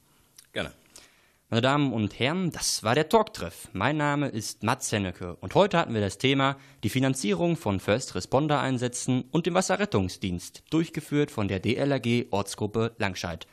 Gerne. 0.52 0.74
Meine 1.54 1.62
Damen 1.62 1.94
und 1.94 2.18
Herren, 2.18 2.50
das 2.50 2.82
war 2.82 2.96
der 2.96 3.10
Talktreff. 3.10 3.70
Mein 3.74 3.98
Name 3.98 4.28
ist 4.28 4.64
Mats 4.64 4.92
Hennecke 4.92 5.36
und 5.36 5.54
heute 5.54 5.78
hatten 5.78 5.94
wir 5.94 6.02
das 6.02 6.18
Thema 6.18 6.58
die 6.82 6.90
Finanzierung 6.90 7.58
von 7.58 7.80
First 7.80 8.16
Responder 8.16 8.60
Einsätzen 8.60 9.26
und 9.30 9.46
dem 9.46 9.54
Wasserrettungsdienst, 9.54 10.64
durchgeführt 10.72 11.30
von 11.30 11.48
der 11.48 11.60
DLRG 11.60 12.26
Ortsgruppe 12.32 12.96
Langscheid. 12.98 13.46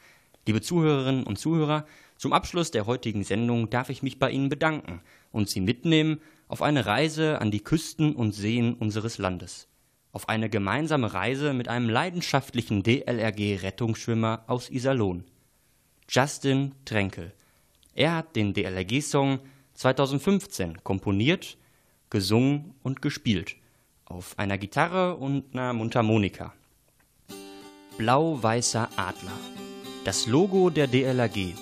Liebe 0.46 0.62
Zuhörerinnen 0.62 1.24
und 1.24 1.38
Zuhörer, 1.38 1.84
zum 2.16 2.32
Abschluss 2.32 2.70
der 2.70 2.86
heutigen 2.86 3.22
Sendung 3.22 3.68
darf 3.68 3.90
ich 3.90 4.02
mich 4.02 4.18
bei 4.18 4.30
Ihnen 4.30 4.48
bedanken 4.48 5.02
und 5.30 5.50
Sie 5.50 5.60
mitnehmen 5.60 6.22
auf 6.48 6.62
eine 6.62 6.86
Reise 6.86 7.38
an 7.38 7.50
die 7.50 7.62
Küsten 7.62 8.16
und 8.16 8.32
Seen 8.32 8.72
unseres 8.72 9.18
Landes. 9.18 9.68
Auf 10.12 10.26
eine 10.30 10.48
gemeinsame 10.48 11.12
Reise 11.12 11.52
mit 11.52 11.68
einem 11.68 11.90
leidenschaftlichen 11.90 12.82
DLRG-Rettungsschwimmer 12.82 14.44
aus 14.46 14.70
Iserlohn. 14.70 15.24
Justin 16.08 16.74
Tränkel. 16.86 17.34
Er 17.94 18.16
hat 18.16 18.36
den 18.36 18.54
DLRG-Song 18.54 19.40
2015 19.74 20.84
komponiert, 20.84 21.56
gesungen 22.08 22.74
und 22.82 23.02
gespielt. 23.02 23.56
Auf 24.04 24.38
einer 24.38 24.58
Gitarre 24.58 25.16
und 25.16 25.52
einer 25.52 25.72
Mundharmonika. 25.72 26.52
Blau-weißer 27.98 28.88
Adler. 28.96 29.38
Das 30.04 30.26
Logo 30.26 30.70
der 30.70 30.86
DLRG. 30.86 31.54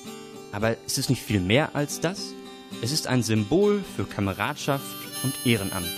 Aber 0.53 0.76
ist 0.87 0.99
es 0.99 1.09
nicht 1.09 1.22
viel 1.22 1.41
mehr 1.41 1.74
als 1.74 2.01
das? 2.01 2.35
Es 2.83 2.93
ist 2.93 3.07
ein 3.07 3.22
Symbol 3.22 3.83
für 3.97 4.05
Kameradschaft 4.05 4.85
und 5.24 5.35
Ehrenamt. 5.47 5.91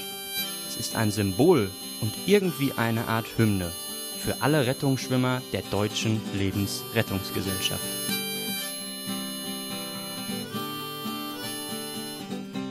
Es 0.68 0.76
ist 0.76 0.96
ein 0.96 1.10
Symbol 1.10 1.70
und 2.00 2.12
irgendwie 2.26 2.72
eine 2.76 3.06
Art 3.06 3.26
Hymne 3.36 3.70
für 4.18 4.40
alle 4.40 4.66
Rettungsschwimmer 4.66 5.42
der 5.52 5.62
deutschen 5.70 6.20
Lebensrettungsgesellschaft. 6.34 8.19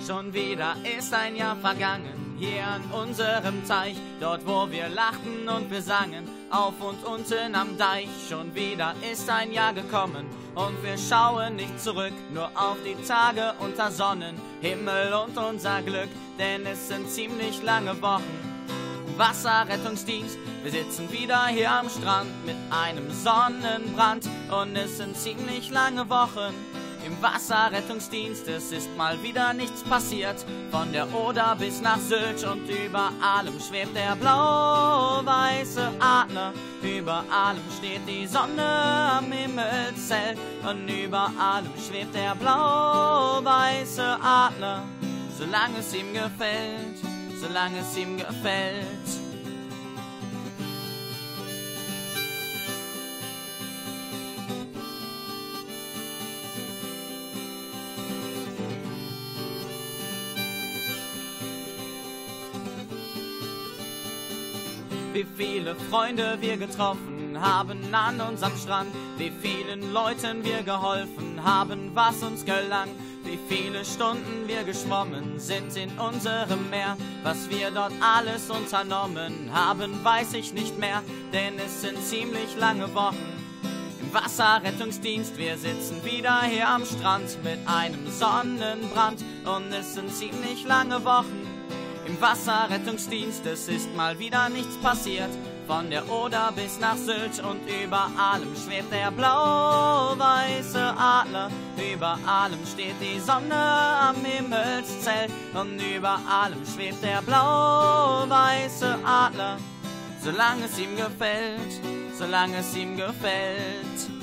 Schon 0.10 0.34
wieder 0.34 0.76
ist 0.98 1.14
ein 1.14 1.36
Jahr 1.36 1.56
vergangen, 1.56 2.36
hier 2.40 2.66
an 2.66 2.82
unserem 3.00 3.64
Teich, 3.68 3.96
dort 4.20 4.44
wo 4.44 4.68
wir 4.72 4.90
lachten 4.90 5.48
und 5.48 5.70
wir 5.70 5.84
sangen, 5.84 6.28
auf 6.50 6.74
und 6.82 7.06
unten 7.06 7.54
am 7.54 7.78
Deich. 7.78 8.08
Schon 8.28 8.56
wieder 8.56 8.96
ist 9.14 9.30
ein 9.30 9.52
Jahr 9.52 9.72
gekommen. 9.72 10.26
Und 10.56 10.84
wir 10.84 10.98
schauen 10.98 11.58
nicht 11.58 11.80
zurück, 11.80 12.14
nur 12.34 12.48
auf 12.56 12.78
die 12.84 12.96
Tage 13.08 13.54
unter 13.60 13.92
Sonnen, 13.92 14.36
Himmel 14.62 15.14
und 15.14 15.38
unser 15.38 15.84
Glück, 15.84 16.10
denn 16.40 16.66
es 16.66 16.88
sind 16.88 17.08
ziemlich 17.08 17.62
lange 17.62 18.02
Wochen. 18.02 18.24
Wasserrettungsdienst, 19.16 20.40
wir 20.64 20.72
sitzen 20.72 21.12
wieder 21.12 21.46
hier 21.50 21.70
am 21.70 21.88
Strand 21.88 22.32
mit 22.48 22.56
einem 22.72 23.12
Sonnenbrand. 23.12 24.28
Und 24.50 24.76
es 24.76 24.98
sind 24.98 25.16
ziemlich 25.16 25.70
lange 25.70 26.10
Wochen 26.10 26.56
im 27.06 27.22
Wasserrettungsdienst. 27.22 28.48
Es 28.48 28.72
ist 28.72 28.90
mal 28.98 29.22
wieder 29.24 29.54
nichts 29.54 29.84
passiert. 29.84 30.46
Von 30.72 30.92
der 30.92 31.14
Oder 31.14 31.56
bis 31.58 31.82
nach 31.82 32.00
Sylt 32.00 32.44
und 32.44 32.68
über 32.70 33.12
allem 33.22 33.60
schwebt 33.60 33.96
der 33.96 34.16
blau-weiße 34.16 35.92
Adler. 36.00 36.54
Über 36.82 37.24
allem 37.30 37.64
steht 37.78 38.08
die 38.08 38.28
Sonne 38.28 38.66
am 39.18 39.32
Himmelszelt 39.32 40.38
und 40.68 40.88
über 40.88 41.32
allem 41.40 41.72
schwebt 41.88 42.16
der 42.16 42.36
blau-weiße 42.36 44.18
Adler. 44.22 44.84
Solange 45.38 45.80
es 45.80 45.94
ihm 45.94 46.14
gefällt, 46.14 46.98
solange 47.40 47.80
es 47.80 47.98
ihm 47.98 48.18
gefällt. 48.18 49.29
Wie 65.20 65.26
viele 65.36 65.76
Freunde 65.76 66.38
wir 66.40 66.56
getroffen 66.56 67.38
haben 67.42 67.94
an 67.94 68.22
unserem 68.22 68.56
Strand, 68.56 68.88
wie 69.18 69.34
vielen 69.42 69.92
Leuten 69.92 70.46
wir 70.46 70.64
geholfen 70.64 71.44
haben, 71.44 71.92
was 71.94 72.24
uns 72.24 72.46
gelang, 72.46 72.88
wie 73.26 73.38
viele 73.50 73.84
Stunden 73.84 74.48
wir 74.48 74.64
geschwommen 74.64 75.38
sind 75.38 75.76
in 75.76 75.90
unserem 76.00 76.70
Meer, 76.70 76.96
was 77.22 77.50
wir 77.50 77.70
dort 77.70 77.92
alles 78.00 78.50
unternommen 78.50 79.50
haben, 79.52 80.06
weiß 80.06 80.36
ich 80.36 80.54
nicht 80.54 80.80
mehr, 80.80 81.04
denn 81.34 81.60
es 81.60 81.82
sind 81.82 82.02
ziemlich 82.02 82.56
lange 82.58 82.96
Wochen. 82.96 83.18
Im 84.00 84.14
Wasserrettungsdienst, 84.14 85.38
wir 85.38 85.58
sitzen 85.58 86.02
wieder 86.06 86.44
hier 86.44 86.70
am 86.70 86.86
Strand 86.86 87.44
mit 87.44 87.60
einem 87.68 88.10
Sonnenbrand 88.10 89.22
und 89.44 89.74
es 89.74 89.96
sind 89.96 90.14
ziemlich 90.14 90.64
lange 90.66 91.04
Wochen. 91.04 91.39
Im 92.10 92.20
Wasserrettungsdienst, 92.20 93.46
es 93.46 93.68
ist 93.68 93.96
mal 93.96 94.18
wieder 94.18 94.50
nichts 94.50 94.76
passiert. 94.78 95.30
Von 95.68 95.92
der 95.92 96.10
Oder 96.10 96.52
bis 96.56 96.80
nach 96.80 96.98
Sylt 96.98 97.40
und 97.44 97.62
über 97.84 98.10
allem 98.18 98.56
schwebt 98.56 98.92
der 98.92 99.12
blau-weiße 99.12 100.82
Adler. 100.98 101.52
Über 101.94 102.18
allem 102.26 102.66
steht 102.66 102.96
die 103.00 103.20
Sonne 103.20 103.54
am 103.54 104.16
Himmelszelt 104.26 105.32
und 105.54 105.80
über 105.80 106.20
allem 106.28 106.66
schwebt 106.66 107.04
der 107.04 107.22
blau-weiße 107.22 108.98
Adler. 109.06 109.60
Solange 110.20 110.66
es 110.66 110.80
ihm 110.80 110.96
gefällt, 110.96 111.80
solange 112.18 112.58
es 112.58 112.76
ihm 112.76 112.98
gefällt. 112.98 114.19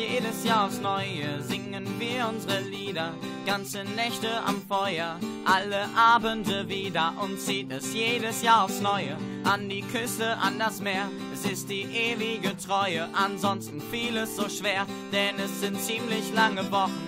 Jedes 0.00 0.44
Jahr 0.44 0.66
aufs 0.66 0.80
Neue 0.80 1.42
singen 1.42 1.86
wir 1.98 2.26
unsere 2.26 2.60
Lieder, 2.60 3.12
ganze 3.44 3.84
Nächte 3.84 4.30
am 4.46 4.62
Feuer, 4.66 5.18
alle 5.44 5.88
Abende 5.94 6.68
wieder 6.68 7.12
und 7.20 7.38
zieht 7.38 7.70
es 7.70 7.92
jedes 7.92 8.42
Jahr 8.42 8.64
aufs 8.64 8.80
Neue 8.80 9.18
an 9.44 9.68
die 9.68 9.82
Küste, 9.82 10.38
an 10.38 10.58
das 10.58 10.80
Meer. 10.80 11.10
Es 11.34 11.44
ist 11.44 11.68
die 11.68 11.82
ewige 11.82 12.56
Treue, 12.56 13.08
ansonsten 13.12 13.82
fiel 13.90 14.16
es 14.16 14.36
so 14.36 14.48
schwer, 14.48 14.86
denn 15.12 15.38
es 15.38 15.60
sind 15.60 15.78
ziemlich 15.78 16.32
lange 16.34 16.70
Wochen. 16.72 17.06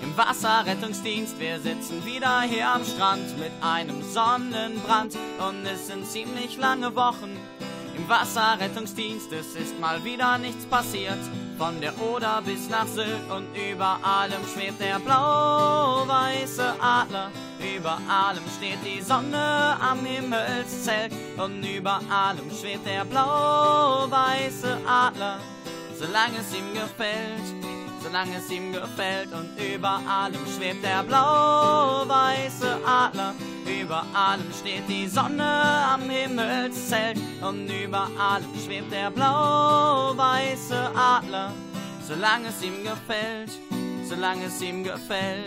Im 0.00 0.16
Wasserrettungsdienst, 0.16 1.40
wir 1.40 1.58
sitzen 1.58 2.04
wieder 2.06 2.42
hier 2.42 2.68
am 2.68 2.84
Strand 2.84 3.38
mit 3.38 3.52
einem 3.60 4.02
Sonnenbrand 4.02 5.16
und 5.48 5.66
es 5.66 5.88
sind 5.88 6.06
ziemlich 6.06 6.56
lange 6.56 6.94
Wochen. 6.94 7.36
Im 7.96 8.08
Wasserrettungsdienst, 8.08 9.32
es 9.32 9.56
ist 9.56 9.80
mal 9.80 10.04
wieder 10.04 10.38
nichts 10.38 10.64
passiert. 10.66 11.18
Von 11.60 11.78
der 11.78 11.92
Oder 12.00 12.40
bis 12.40 12.70
nach 12.70 12.86
Sylt 12.86 13.30
und 13.30 13.54
über 13.54 13.98
allem 14.02 14.42
schwebt 14.50 14.80
der 14.80 14.98
blau-weiße 14.98 16.64
Adler. 16.80 17.30
Über 17.58 17.98
allem 18.08 18.44
steht 18.56 18.78
die 18.82 19.02
Sonne 19.02 19.76
am 19.78 19.98
Himmelszelt 20.02 21.12
und 21.36 21.62
über 21.62 22.00
allem 22.08 22.50
schwebt 22.50 22.86
der 22.86 23.04
blau-weiße 23.04 24.78
Adler. 24.86 25.36
Solange 25.98 26.38
es 26.38 26.54
ihm 26.54 26.72
gefällt, 26.72 27.44
solange 28.02 28.38
es 28.38 28.50
ihm 28.50 28.72
gefällt 28.72 29.28
und 29.30 29.50
über 29.60 30.00
allem 30.08 30.40
schwebt 30.56 30.82
der 30.82 31.02
blau-weiße 31.02 32.78
Adler. 32.86 33.34
Über 33.78 34.04
allem 34.14 34.52
steht 34.52 34.88
die 34.88 35.06
Sonne 35.06 35.44
am 35.44 36.08
Himmelszelt 36.08 37.18
und 37.40 37.68
über 37.68 38.08
allem 38.18 38.48
schwebt 38.64 38.90
der 38.92 39.10
blau-weiße 39.10 40.90
Adler. 40.94 41.52
Solange 42.06 42.48
es 42.48 42.62
ihm 42.62 42.82
gefällt, 42.82 43.50
solange 44.08 44.46
es 44.46 44.60
ihm 44.60 44.82
gefällt. 44.82 45.46